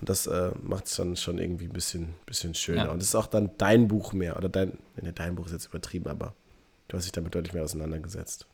Und 0.00 0.08
das 0.08 0.26
äh, 0.26 0.52
macht 0.62 0.86
es 0.86 0.96
dann 0.96 1.16
schon 1.16 1.38
irgendwie 1.38 1.66
ein 1.66 1.72
bisschen, 1.72 2.14
bisschen 2.24 2.54
schöner. 2.54 2.86
Ja. 2.86 2.90
Und 2.92 3.02
es 3.02 3.08
ist 3.08 3.14
auch 3.16 3.26
dann 3.26 3.50
dein 3.58 3.88
Buch 3.88 4.12
mehr. 4.12 4.36
Oder 4.36 4.48
dein, 4.48 4.78
ne, 5.00 5.12
dein 5.12 5.34
Buch 5.34 5.46
ist 5.46 5.52
jetzt 5.52 5.66
übertrieben, 5.66 6.08
aber 6.08 6.34
du 6.88 6.96
hast 6.96 7.04
dich 7.04 7.12
damit 7.12 7.34
deutlich 7.34 7.52
mehr 7.52 7.64
auseinandergesetzt. 7.64 8.46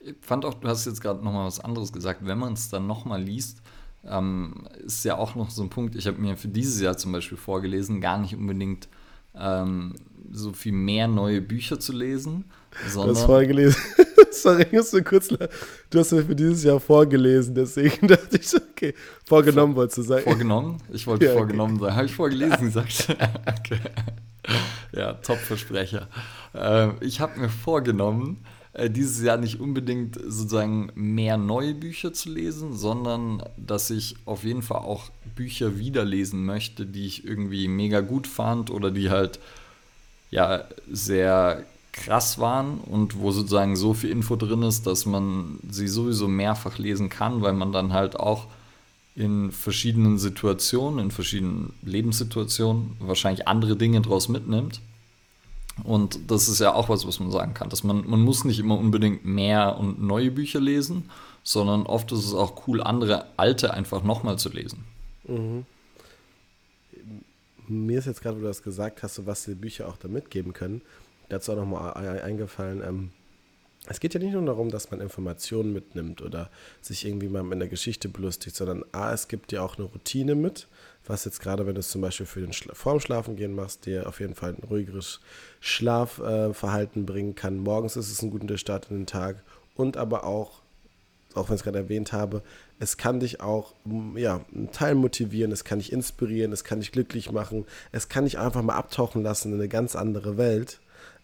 Ich 0.00 0.16
fand 0.20 0.44
auch, 0.44 0.54
du 0.54 0.68
hast 0.68 0.84
jetzt 0.84 1.00
gerade 1.00 1.24
nochmal 1.24 1.46
was 1.46 1.60
anderes 1.60 1.92
gesagt. 1.92 2.20
Wenn 2.24 2.38
man 2.38 2.52
es 2.52 2.68
dann 2.68 2.86
nochmal 2.86 3.22
liest, 3.22 3.62
ähm, 4.04 4.68
ist 4.84 5.04
ja 5.04 5.16
auch 5.16 5.36
noch 5.36 5.50
so 5.50 5.62
ein 5.62 5.70
Punkt. 5.70 5.94
Ich 5.94 6.06
habe 6.06 6.18
mir 6.18 6.36
für 6.36 6.48
dieses 6.48 6.80
Jahr 6.80 6.96
zum 6.96 7.12
Beispiel 7.12 7.38
vorgelesen, 7.38 8.00
gar 8.00 8.18
nicht 8.18 8.34
unbedingt 8.34 8.88
ähm, 9.34 9.94
so 10.30 10.52
viel 10.52 10.72
mehr 10.72 11.08
neue 11.08 11.40
Bücher 11.40 11.78
zu 11.78 11.92
lesen. 11.92 12.44
Sondern 12.88 13.14
du 13.14 13.20
hast 13.20 13.26
vorgelesen. 13.26 13.82
Sorry, 14.30 14.66
musst 14.72 14.94
du 14.94 15.02
kurz. 15.02 15.28
Du 15.28 15.98
hast 15.98 16.12
mir 16.12 16.24
für 16.24 16.34
dieses 16.34 16.64
Jahr 16.64 16.80
vorgelesen, 16.80 17.54
deswegen 17.54 18.06
dachte 18.08 18.38
ich, 18.40 18.54
okay, 18.54 18.94
vorgenommen 19.24 19.76
wolltest 19.76 19.98
du 19.98 20.02
sagen. 20.02 20.22
Vorgenommen? 20.22 20.78
Ich 20.90 21.06
wollte 21.06 21.26
ja, 21.26 21.32
vorgenommen 21.32 21.76
okay. 21.76 21.84
sein. 21.84 21.96
Habe 21.96 22.06
ich 22.06 22.14
vorgelesen 22.14 22.60
gesagt? 22.60 23.16
okay. 23.46 23.80
Ja, 24.92 25.14
Top-Versprecher. 25.14 26.08
Äh, 26.54 26.88
ich 27.00 27.20
habe 27.20 27.38
mir 27.40 27.48
vorgenommen, 27.48 28.38
äh, 28.74 28.90
dieses 28.90 29.22
Jahr 29.22 29.36
nicht 29.36 29.60
unbedingt 29.60 30.16
sozusagen 30.16 30.90
mehr 30.94 31.36
neue 31.36 31.74
Bücher 31.74 32.12
zu 32.12 32.30
lesen, 32.30 32.76
sondern 32.76 33.42
dass 33.56 33.90
ich 33.90 34.16
auf 34.24 34.44
jeden 34.44 34.62
Fall 34.62 34.78
auch 34.78 35.10
Bücher 35.36 35.78
wiederlesen 35.78 36.44
möchte, 36.44 36.86
die 36.86 37.06
ich 37.06 37.24
irgendwie 37.24 37.68
mega 37.68 38.00
gut 38.00 38.26
fand 38.26 38.70
oder 38.70 38.90
die 38.90 39.10
halt 39.10 39.40
ja 40.30 40.64
sehr 40.90 41.64
krass 41.92 42.38
waren 42.38 42.78
und 42.78 43.18
wo 43.18 43.30
sozusagen 43.32 43.76
so 43.76 43.92
viel 43.92 44.10
Info 44.10 44.36
drin 44.36 44.62
ist, 44.62 44.86
dass 44.86 45.04
man 45.04 45.58
sie 45.70 45.88
sowieso 45.88 46.26
mehrfach 46.26 46.78
lesen 46.78 47.10
kann, 47.10 47.42
weil 47.42 47.52
man 47.52 47.72
dann 47.72 47.92
halt 47.92 48.18
auch 48.18 48.46
in 49.14 49.52
verschiedenen 49.52 50.18
Situationen, 50.18 50.98
in 50.98 51.10
verschiedenen 51.10 51.74
Lebenssituationen 51.82 52.96
wahrscheinlich 52.98 53.46
andere 53.46 53.76
Dinge 53.76 54.00
daraus 54.00 54.30
mitnimmt. 54.30 54.80
Und 55.84 56.30
das 56.30 56.48
ist 56.48 56.60
ja 56.60 56.74
auch 56.74 56.88
was, 56.88 57.06
was 57.06 57.18
man 57.18 57.30
sagen 57.30 57.54
kann, 57.54 57.68
dass 57.68 57.82
man, 57.82 58.08
man 58.08 58.20
muss 58.20 58.44
nicht 58.44 58.58
immer 58.58 58.78
unbedingt 58.78 59.24
mehr 59.24 59.78
und 59.78 60.02
neue 60.02 60.30
Bücher 60.30 60.60
lesen, 60.60 61.10
sondern 61.42 61.86
oft 61.86 62.12
ist 62.12 62.24
es 62.24 62.34
auch 62.34 62.66
cool, 62.66 62.82
andere 62.82 63.26
alte 63.36 63.72
einfach 63.74 64.02
nochmal 64.02 64.38
zu 64.38 64.50
lesen. 64.50 64.84
Mhm. 65.24 65.64
Mir 67.68 67.98
ist 67.98 68.06
jetzt 68.06 68.22
gerade, 68.22 68.36
wo 68.36 68.40
du 68.40 68.46
das 68.48 68.62
gesagt 68.62 69.02
hast, 69.02 69.24
was 69.26 69.44
die 69.44 69.54
Bücher 69.54 69.88
auch 69.88 69.96
da 69.96 70.08
mitgeben 70.08 70.52
können, 70.52 70.82
dazu 71.28 71.52
auch 71.52 71.56
nochmal 71.56 71.94
eingefallen, 71.94 72.82
ähm, 72.86 73.10
es 73.88 73.98
geht 73.98 74.14
ja 74.14 74.20
nicht 74.20 74.32
nur 74.32 74.44
darum, 74.44 74.70
dass 74.70 74.90
man 74.90 75.00
Informationen 75.00 75.72
mitnimmt 75.72 76.22
oder 76.22 76.50
sich 76.80 77.04
irgendwie 77.04 77.28
mal 77.28 77.42
mit 77.42 77.54
einer 77.54 77.66
Geschichte 77.66 78.08
belustigt, 78.08 78.54
sondern 78.54 78.84
A, 78.92 79.12
es 79.12 79.26
gibt 79.26 79.50
dir 79.50 79.62
auch 79.62 79.76
eine 79.76 79.86
Routine 79.86 80.36
mit, 80.36 80.68
was 81.04 81.24
jetzt 81.24 81.40
gerade, 81.40 81.66
wenn 81.66 81.74
du 81.74 81.80
es 81.80 81.90
zum 81.90 82.00
Beispiel 82.00 82.26
für 82.26 82.40
den 82.40 82.52
Schla 82.52 82.74
vorm 82.74 83.00
Schlafen 83.00 83.34
gehen 83.34 83.54
machst, 83.54 83.86
dir 83.86 84.06
auf 84.06 84.20
jeden 84.20 84.36
Fall 84.36 84.50
ein 84.50 84.62
ruhigeres 84.62 85.20
Schlafverhalten 85.60 87.02
äh, 87.02 87.06
bringen 87.06 87.34
kann. 87.34 87.58
Morgens 87.58 87.96
ist 87.96 88.12
es 88.12 88.22
ein 88.22 88.30
guter 88.30 88.56
Start 88.56 88.88
in 88.90 88.98
den 88.98 89.06
Tag 89.06 89.42
und 89.74 89.96
aber 89.96 90.24
auch, 90.24 90.60
auch 91.34 91.48
wenn 91.48 91.56
ich 91.56 91.60
es 91.60 91.64
gerade 91.64 91.78
erwähnt 91.78 92.12
habe, 92.12 92.42
es 92.78 92.96
kann 92.96 93.18
dich 93.18 93.40
auch 93.40 93.74
ja, 94.14 94.44
einen 94.54 94.70
Teil 94.70 94.94
motivieren, 94.94 95.50
es 95.50 95.64
kann 95.64 95.80
dich 95.80 95.92
inspirieren, 95.92 96.52
es 96.52 96.62
kann 96.62 96.78
dich 96.78 96.92
glücklich 96.92 97.32
machen, 97.32 97.64
es 97.90 98.08
kann 98.08 98.24
dich 98.24 98.38
einfach 98.38 98.62
mal 98.62 98.76
abtauchen 98.76 99.24
lassen 99.24 99.52
in 99.52 99.58
eine 99.58 99.68
ganz 99.68 99.96
andere 99.96 100.36
Welt. 100.36 100.78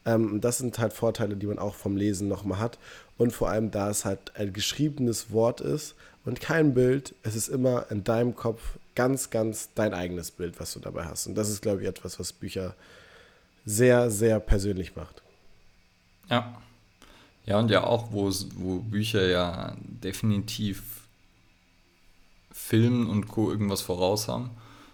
Ähm, 0.09 0.41
das 0.41 0.59
sind 0.59 0.79
halt 0.79 0.95
Vorteile, 0.95 1.37
die 1.37 1.47
man 1.47 1.59
auch 1.59 1.75
vom 1.75 1.97
Lesen 1.97 2.29
nochmal 2.29 2.59
hat. 2.59 2.79
Und 3.19 3.33
vor 3.33 3.50
allem, 3.50 3.71
da 3.71 3.91
es 3.91 4.07
halt 4.07 4.35
ein 4.37 4.55
geschriebenes 4.55 5.31
Wort 5.33 5.61
ist 5.61 5.95
und 6.25 6.41
kein 6.41 6.73
Bild, 6.73 7.15
es 7.23 7.37
ist 7.37 7.49
immer 7.49 7.91
in 7.91 8.05
deinem 8.05 8.35
Kopf 8.35 8.79
ganz, 8.95 9.29
ganz 9.29 9.69
dein 9.75 9.93
eigenes 9.93 10.31
Bild, 10.31 10.59
was 10.59 10.73
du 10.73 10.81
dabei 10.81 11.05
hast. 11.05 11.27
Und 11.27 11.35
das 11.35 11.50
ist, 11.50 11.61
glaube 11.61 11.83
ich, 11.83 11.88
etwas, 11.88 12.19
was 12.19 12.33
Bücher 12.33 12.75
sehr, 13.67 14.11
sehr 14.11 14.41
persönlich 14.41 14.97
macht. 14.97 15.23
Ja. 16.31 16.61
Ja, 17.45 17.59
und 17.59 17.71
ja 17.71 17.85
auch, 17.85 18.12
wo, 18.12 18.31
wo 18.57 18.81
Bücher 18.81 19.27
ja 19.27 19.77
definitiv 19.81 20.83
Filmen 22.50 23.09
und 23.09 23.29
Co. 23.29 23.50
irgendwas 23.50 23.83
voraus 23.83 24.29
haben. 24.29 24.50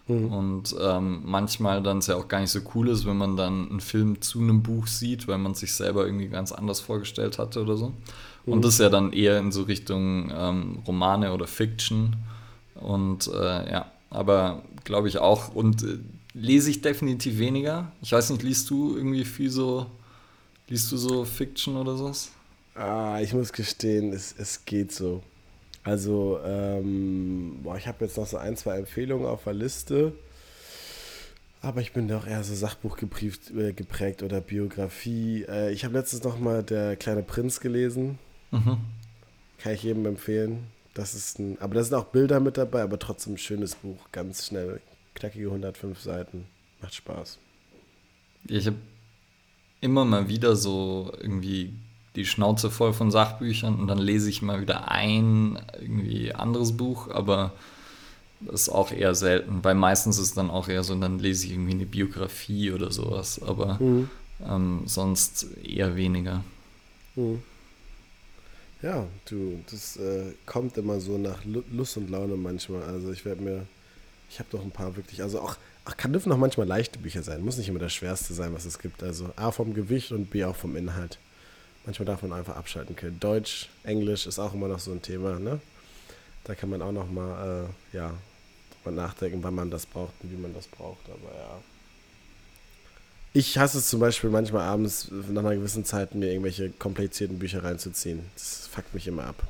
Mhm. 0.07 0.33
Und 0.33 0.77
ähm, 0.81 1.23
manchmal 1.25 1.83
dann 1.83 1.99
es 1.99 2.09
ja 2.09 2.17
auch 2.17 2.29
gar 2.29 2.41
nicht 2.41 2.51
so 2.51 2.61
cool 2.75 2.89
ist, 2.89 3.07
wenn 3.07 3.17
man 3.17 3.37
dann 3.37 3.71
einen 3.71 3.81
Film 3.81 4.21
zu 4.21 4.41
einem 4.41 4.63
Buch 4.63 4.87
sieht, 4.87 5.27
weil 5.29 5.39
man 5.39 5.55
sich 5.55 5.73
selber 5.73 6.05
irgendwie 6.05 6.29
ganz 6.29 6.53
anders 6.53 6.81
vorgestellt 6.81 7.39
hatte 7.39 7.63
oder 7.63 7.77
so. 7.77 7.93
Mhm. 8.45 8.53
Und 8.53 8.65
das 8.65 8.75
ist 8.75 8.81
ja 8.81 8.91
dann 8.91 9.13
eher 9.13 9.39
in 9.39 9.51
so 9.51 9.63
Richtung 9.63 10.31
ähm, 10.35 10.83
Romane 10.87 11.33
oder 11.33 11.47
Fiction. 11.47 12.17
Und 12.75 13.29
äh, 13.29 13.71
ja, 13.71 13.91
aber 14.11 14.63
glaube 14.85 15.09
ich 15.09 15.19
auch. 15.19 15.55
Und 15.55 15.83
äh, 15.83 15.99
lese 16.35 16.71
ich 16.71 16.83
definitiv 16.83 17.39
weniger. 17.39 17.91
Ich 18.03 18.13
weiß 18.13 18.31
nicht, 18.31 18.43
liest 18.43 18.69
du 18.69 18.97
irgendwie 18.97 19.25
viel 19.25 19.51
so, 19.51 19.87
liest 20.69 20.93
du 20.93 20.99
so 20.99 21.25
Fiction 21.25 21.77
oder 21.77 21.97
sowas? 21.97 22.31
Ah, 22.75 23.21
ich 23.23 23.33
muss 23.33 23.53
gestehen, 23.53 24.13
es, 24.13 24.35
es 24.37 24.65
geht 24.65 24.93
so. 24.93 25.23
Also, 25.85 26.41
ähm, 26.45 27.61
boah, 27.63 27.77
ich 27.77 27.87
habe 27.87 28.05
jetzt 28.05 28.17
noch 28.17 28.27
so 28.27 28.39
ein, 28.39 28.57
zwei 28.57 28.79
Empfehlungen 28.79 29.27
auf 29.27 29.45
der 29.45 29.53
Liste. 29.53 30.13
Aber 31.61 31.81
ich 31.81 31.93
bin 31.93 32.09
doch 32.09 32.27
eher 32.27 32.43
so 32.43 32.55
Sachbuch 32.55 32.97
geprieft, 32.97 33.51
äh, 33.51 33.73
geprägt 33.73 34.23
oder 34.23 34.41
Biografie. 34.41 35.45
Äh, 35.49 35.73
ich 35.73 35.85
habe 35.85 35.95
letztens 35.95 36.25
noch 36.25 36.39
mal 36.39 36.63
Der 36.63 36.97
kleine 36.97 37.23
Prinz 37.23 37.61
gelesen. 37.61 38.19
Mhm. 38.51 38.79
Kann 39.59 39.73
ich 39.73 39.83
jedem 39.83 40.07
empfehlen. 40.07 40.65
Das 40.95 41.15
ist 41.15 41.39
ein, 41.39 41.61
aber 41.61 41.75
da 41.75 41.83
sind 41.83 41.95
auch 41.95 42.05
Bilder 42.05 42.39
mit 42.41 42.57
dabei, 42.57 42.83
aber 42.83 42.99
trotzdem 42.99 43.35
ein 43.35 43.39
schönes 43.39 43.75
Buch. 43.75 43.99
Ganz 44.13 44.47
schnell, 44.47 44.81
knackige 45.15 45.47
105 45.47 46.01
Seiten. 46.01 46.47
Macht 46.81 46.95
Spaß. 46.95 47.39
Ich 48.47 48.67
habe 48.67 48.77
immer 49.81 50.05
mal 50.05 50.29
wieder 50.29 50.57
so 50.57 51.13
irgendwie 51.21 51.75
die 52.17 52.27
Schnauze 52.27 52.71
voll 52.71 52.93
von 52.93 53.11
Sachbüchern 53.11 53.77
und 53.77 53.89
dann 53.89 53.99
lese 53.99 54.29
ich 54.29 54.43
mal 54.43 54.61
wieder 54.61 54.91
ein 54.91 55.59
irgendwie 55.81 56.33
anderes 56.33 56.77
Buch, 56.77 57.11
aber 57.11 57.53
das 58.41 58.63
ist 58.63 58.69
auch 58.69 58.93
eher 58.93 59.15
selten, 59.15 59.65
weil 59.65 59.75
meistens 59.75 60.19
ist 60.19 60.27
es 60.27 60.35
dann 60.35 60.51
auch 60.51 60.69
eher 60.69 60.85
so, 60.85 60.95
dann 60.95 61.19
lese 61.19 61.47
ich 61.47 61.53
irgendwie 61.53 61.73
eine 61.73 61.87
Biografie 61.87 62.73
oder 62.73 62.93
sowas, 62.93 63.41
aber 63.43 63.79
mhm. 63.81 64.11
ähm, 64.47 64.83
sonst 64.87 65.47
eher 65.65 65.97
weniger. 65.97 66.45
Mhm. 67.17 67.43
Ja, 68.83 69.07
du, 69.25 69.61
das 69.71 69.97
äh, 69.97 70.35
kommt 70.45 70.77
immer 70.77 71.01
so 71.01 71.17
nach 71.17 71.39
Lust 71.45 71.97
und 71.97 72.11
Laune 72.11 72.37
manchmal. 72.37 72.83
Also 72.83 73.13
ich 73.13 73.25
werde 73.25 73.41
mir, 73.41 73.67
ich 74.29 74.39
habe 74.39 74.49
doch 74.53 74.63
ein 74.63 74.73
paar 74.73 74.95
wirklich, 74.97 75.23
also 75.23 75.41
auch, 75.41 75.57
ach, 75.87 75.97
kann 75.97 76.13
dürfen 76.13 76.31
auch 76.33 76.37
manchmal 76.37 76.67
leichte 76.67 76.99
Bücher 76.99 77.23
sein, 77.23 77.43
muss 77.43 77.57
nicht 77.57 77.71
immer 77.71 77.79
das 77.79 77.95
Schwerste 77.95 78.35
sein, 78.35 78.53
was 78.53 78.67
es 78.67 78.79
gibt. 78.79 79.03
Also 79.03 79.31
A 79.37 79.53
vom 79.53 79.73
Gewicht 79.73 80.13
und 80.13 80.29
B 80.29 80.45
auch 80.45 80.57
vom 80.57 80.77
Inhalt. 80.77 81.19
Manchmal 81.87 82.07
darf 82.07 82.23
man 82.23 82.33
einfach 82.33 82.57
abschalten 82.57 82.97
können. 82.97 83.21
Deutsch, 83.21 83.69
Englisch 83.83 84.27
ist 84.27 84.39
auch 84.39 84.55
immer 84.55 84.69
noch 84.69 84.79
so 84.79 84.93
ein 84.93 85.03
Thema, 85.03 85.39
ne? 85.39 85.61
Da 86.45 86.55
kann 86.55 86.71
man 86.71 86.83
auch 86.83 86.93
noch 86.93 87.11
mal, 87.11 87.67
äh, 87.93 87.97
ja, 87.97 88.13
mal 88.85 88.93
nachdenken, 88.93 89.43
wann 89.43 89.55
man 89.55 89.71
das 89.71 89.87
braucht 89.87 90.13
und 90.23 90.31
wie 90.31 90.37
man 90.37 90.55
das 90.55 90.67
braucht. 90.67 91.05
Aber 91.07 91.37
ja. 91.37 91.61
Ich 93.33 93.59
hasse 93.59 93.79
es 93.79 93.89
zum 93.89 94.01
Beispiel 94.01 94.31
manchmal 94.31 94.63
abends 94.63 95.11
nach 95.11 95.43
einer 95.43 95.57
gewissen 95.57 95.85
Zeit, 95.85 96.15
mir 96.15 96.31
irgendwelche 96.31 96.71
komplizierten 96.71 97.39
Bücher 97.39 97.65
reinzuziehen. 97.65 98.21
Das 98.35 98.69
fuckt 98.73 98.95
mich 98.95 99.07
immer 99.07 99.25
ab. 99.25 99.43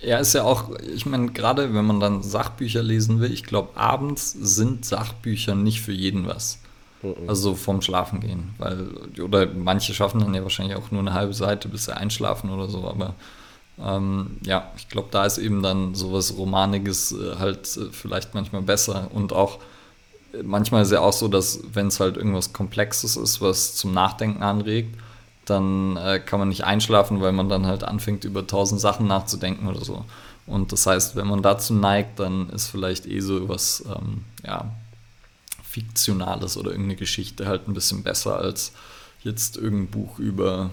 Ja, 0.00 0.18
ist 0.18 0.34
ja 0.34 0.44
auch, 0.44 0.78
ich 0.78 1.06
meine, 1.06 1.32
gerade 1.32 1.74
wenn 1.74 1.84
man 1.84 1.98
dann 1.98 2.22
Sachbücher 2.22 2.82
lesen 2.82 3.20
will, 3.20 3.32
ich 3.32 3.42
glaube, 3.42 3.76
abends 3.76 4.32
sind 4.32 4.84
Sachbücher 4.84 5.54
nicht 5.54 5.82
für 5.82 5.92
jeden 5.92 6.26
was. 6.26 6.58
Mhm. 7.02 7.28
Also 7.28 7.54
vom 7.54 7.82
Schlafen 7.82 8.20
gehen. 8.20 8.54
Weil, 8.58 8.88
oder 9.22 9.46
manche 9.46 9.94
schaffen 9.94 10.20
dann 10.20 10.34
ja 10.34 10.42
wahrscheinlich 10.42 10.76
auch 10.76 10.90
nur 10.90 11.00
eine 11.00 11.12
halbe 11.12 11.34
Seite, 11.34 11.68
bis 11.68 11.86
sie 11.86 11.96
einschlafen 11.96 12.50
oder 12.50 12.68
so, 12.68 12.88
aber 12.88 13.14
ähm, 13.80 14.38
ja, 14.42 14.70
ich 14.76 14.88
glaube, 14.88 15.08
da 15.10 15.24
ist 15.24 15.38
eben 15.38 15.62
dann 15.62 15.94
sowas 15.94 16.36
Romaniges 16.36 17.12
äh, 17.12 17.36
halt 17.38 17.76
äh, 17.76 17.90
vielleicht 17.90 18.34
manchmal 18.34 18.62
besser 18.62 19.08
und 19.12 19.32
auch 19.32 19.58
äh, 20.32 20.42
manchmal 20.42 20.82
ist 20.82 20.92
ja 20.92 21.00
auch 21.00 21.12
so, 21.12 21.28
dass 21.28 21.60
wenn 21.72 21.88
es 21.88 21.98
halt 21.98 22.16
irgendwas 22.16 22.52
Komplexes 22.52 23.16
ist, 23.16 23.40
was 23.40 23.74
zum 23.74 23.92
Nachdenken 23.92 24.42
anregt, 24.42 24.96
dann 25.44 25.98
kann 26.24 26.38
man 26.38 26.50
nicht 26.50 26.62
einschlafen, 26.62 27.20
weil 27.20 27.32
man 27.32 27.48
dann 27.48 27.66
halt 27.66 27.82
anfängt, 27.82 28.22
über 28.22 28.46
tausend 28.46 28.80
Sachen 28.80 29.08
nachzudenken 29.08 29.66
oder 29.66 29.84
so. 29.84 30.04
Und 30.46 30.70
das 30.70 30.86
heißt, 30.86 31.16
wenn 31.16 31.26
man 31.26 31.42
dazu 31.42 31.74
neigt, 31.74 32.20
dann 32.20 32.48
ist 32.50 32.68
vielleicht 32.68 33.06
eh 33.06 33.18
so 33.18 33.48
was, 33.48 33.84
ähm, 33.86 34.24
ja, 34.46 34.70
Fiktionales 35.72 36.58
oder 36.58 36.72
irgendeine 36.72 36.96
Geschichte 36.96 37.46
halt 37.46 37.66
ein 37.66 37.72
bisschen 37.72 38.02
besser 38.02 38.36
als 38.36 38.72
jetzt 39.22 39.56
irgendein 39.56 39.88
Buch 39.88 40.18
über, 40.18 40.70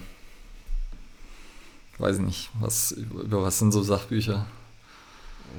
weiß 2.00 2.18
ich 2.18 2.22
nicht, 2.22 2.50
was, 2.60 2.92
über 2.92 3.42
was 3.42 3.60
sind 3.60 3.72
so 3.72 3.82
Sachbücher? 3.82 4.46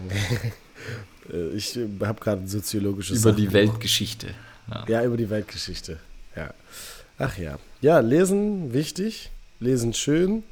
ich 1.55 1.75
habe 2.03 2.21
gerade 2.21 2.47
soziologisches. 2.47 3.21
Über 3.21 3.33
die 3.33 3.51
Weltgeschichte. 3.51 4.35
Ja. 4.69 4.85
ja, 4.87 5.05
über 5.05 5.17
die 5.17 5.31
Weltgeschichte. 5.31 5.99
Ja. 6.37 6.53
Ach 7.19 7.39
ja. 7.39 7.59
Ja, 7.81 8.01
lesen 8.01 8.75
wichtig, 8.75 9.31
lesen 9.59 9.95
schön, 9.95 10.43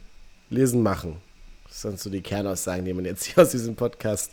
lesen 0.49 0.83
machen. 0.83 1.17
Das 1.67 1.83
sind 1.83 2.01
so 2.01 2.09
die 2.09 2.23
Kernaussagen, 2.23 2.87
die 2.87 2.95
man 2.95 3.05
jetzt 3.05 3.25
hier 3.27 3.43
aus 3.43 3.51
diesem 3.51 3.77
Podcast 3.77 4.33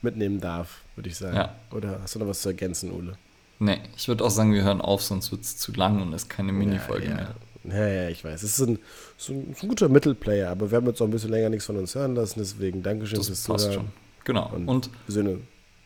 mitnehmen 0.00 0.40
darf, 0.40 0.80
würde 0.96 1.08
ich 1.08 1.16
sagen. 1.16 1.36
Ja. 1.36 1.56
Oder 1.70 2.00
hast 2.02 2.16
du 2.16 2.18
noch 2.18 2.26
was 2.26 2.42
zu 2.42 2.48
ergänzen, 2.48 2.90
Ole? 2.90 3.16
Nee, 3.62 3.78
ich 3.96 4.08
würde 4.08 4.24
auch 4.24 4.30
sagen, 4.30 4.52
wir 4.52 4.64
hören 4.64 4.80
auf, 4.80 5.02
sonst 5.02 5.30
wird 5.30 5.42
es 5.42 5.56
zu 5.56 5.70
lang 5.72 6.02
und 6.02 6.12
es 6.12 6.24
ist 6.24 6.28
keine 6.28 6.50
Minifolge 6.50 7.04
ja, 7.04 7.10
ja. 7.10 7.16
mehr. 7.16 7.34
Ja, 7.62 7.86
ja, 7.86 8.08
ich 8.08 8.24
weiß. 8.24 8.42
Es 8.42 8.58
ist 8.58 8.66
ein, 8.66 8.80
so 9.16 9.32
ein, 9.32 9.54
ein, 9.62 9.68
guter 9.68 9.88
Mittelplayer, 9.88 10.50
aber 10.50 10.72
wir 10.72 10.78
haben 10.78 10.86
jetzt 10.88 11.00
auch 11.00 11.06
ein 11.06 11.12
bisschen 11.12 11.30
länger 11.30 11.48
nichts 11.48 11.66
von 11.66 11.76
uns 11.76 11.94
hören 11.94 12.16
lassen, 12.16 12.40
deswegen 12.40 12.82
Dankeschön 12.82 13.18
das 13.18 13.28
fürs 13.28 13.44
passt 13.44 13.64
Zuhören. 13.66 13.84
Schon. 13.84 13.92
Genau. 14.24 14.50
Und, 14.52 14.66
und 14.66 14.90
Sinne. 15.06 15.38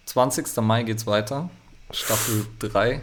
20. 0.06 0.56
Mai 0.62 0.84
geht's 0.84 1.06
weiter. 1.06 1.50
Staffel 1.90 2.46
3. 2.60 3.02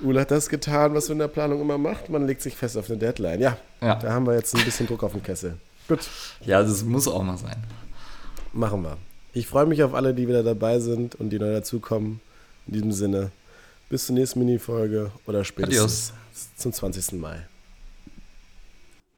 Ule 0.00 0.22
hat 0.22 0.32
das 0.32 0.48
getan, 0.48 0.92
was 0.92 1.08
man 1.08 1.16
in 1.16 1.18
der 1.20 1.28
Planung 1.28 1.60
immer 1.60 1.78
macht. 1.78 2.08
Man 2.08 2.26
legt 2.26 2.42
sich 2.42 2.56
fest 2.56 2.76
auf 2.76 2.90
eine 2.90 2.98
Deadline. 2.98 3.40
Ja, 3.40 3.58
ja. 3.80 3.94
da 3.94 4.12
haben 4.12 4.26
wir 4.26 4.34
jetzt 4.34 4.56
ein 4.56 4.64
bisschen 4.64 4.88
Druck 4.88 5.04
auf 5.04 5.12
den 5.12 5.22
Kessel. 5.22 5.56
Gut. 5.86 6.00
Ja, 6.44 6.60
das 6.62 6.82
muss 6.82 7.06
auch 7.06 7.22
mal 7.22 7.38
sein. 7.38 7.62
Machen 8.52 8.82
wir. 8.82 8.96
Ich 9.34 9.46
freue 9.46 9.66
mich 9.66 9.84
auf 9.84 9.94
alle, 9.94 10.14
die 10.14 10.26
wieder 10.26 10.42
dabei 10.42 10.80
sind 10.80 11.14
und 11.14 11.30
die 11.30 11.38
neu 11.38 11.52
dazukommen. 11.52 12.20
In 12.66 12.72
diesem 12.72 12.92
Sinne. 12.92 13.30
Bis 13.90 14.06
zur 14.06 14.14
nächsten 14.14 14.38
Minifolge 14.38 15.10
oder 15.26 15.44
spätestens 15.44 16.12
Adios. 16.12 16.12
zum 16.56 16.72
20. 16.72 17.12
Mai. 17.20 17.46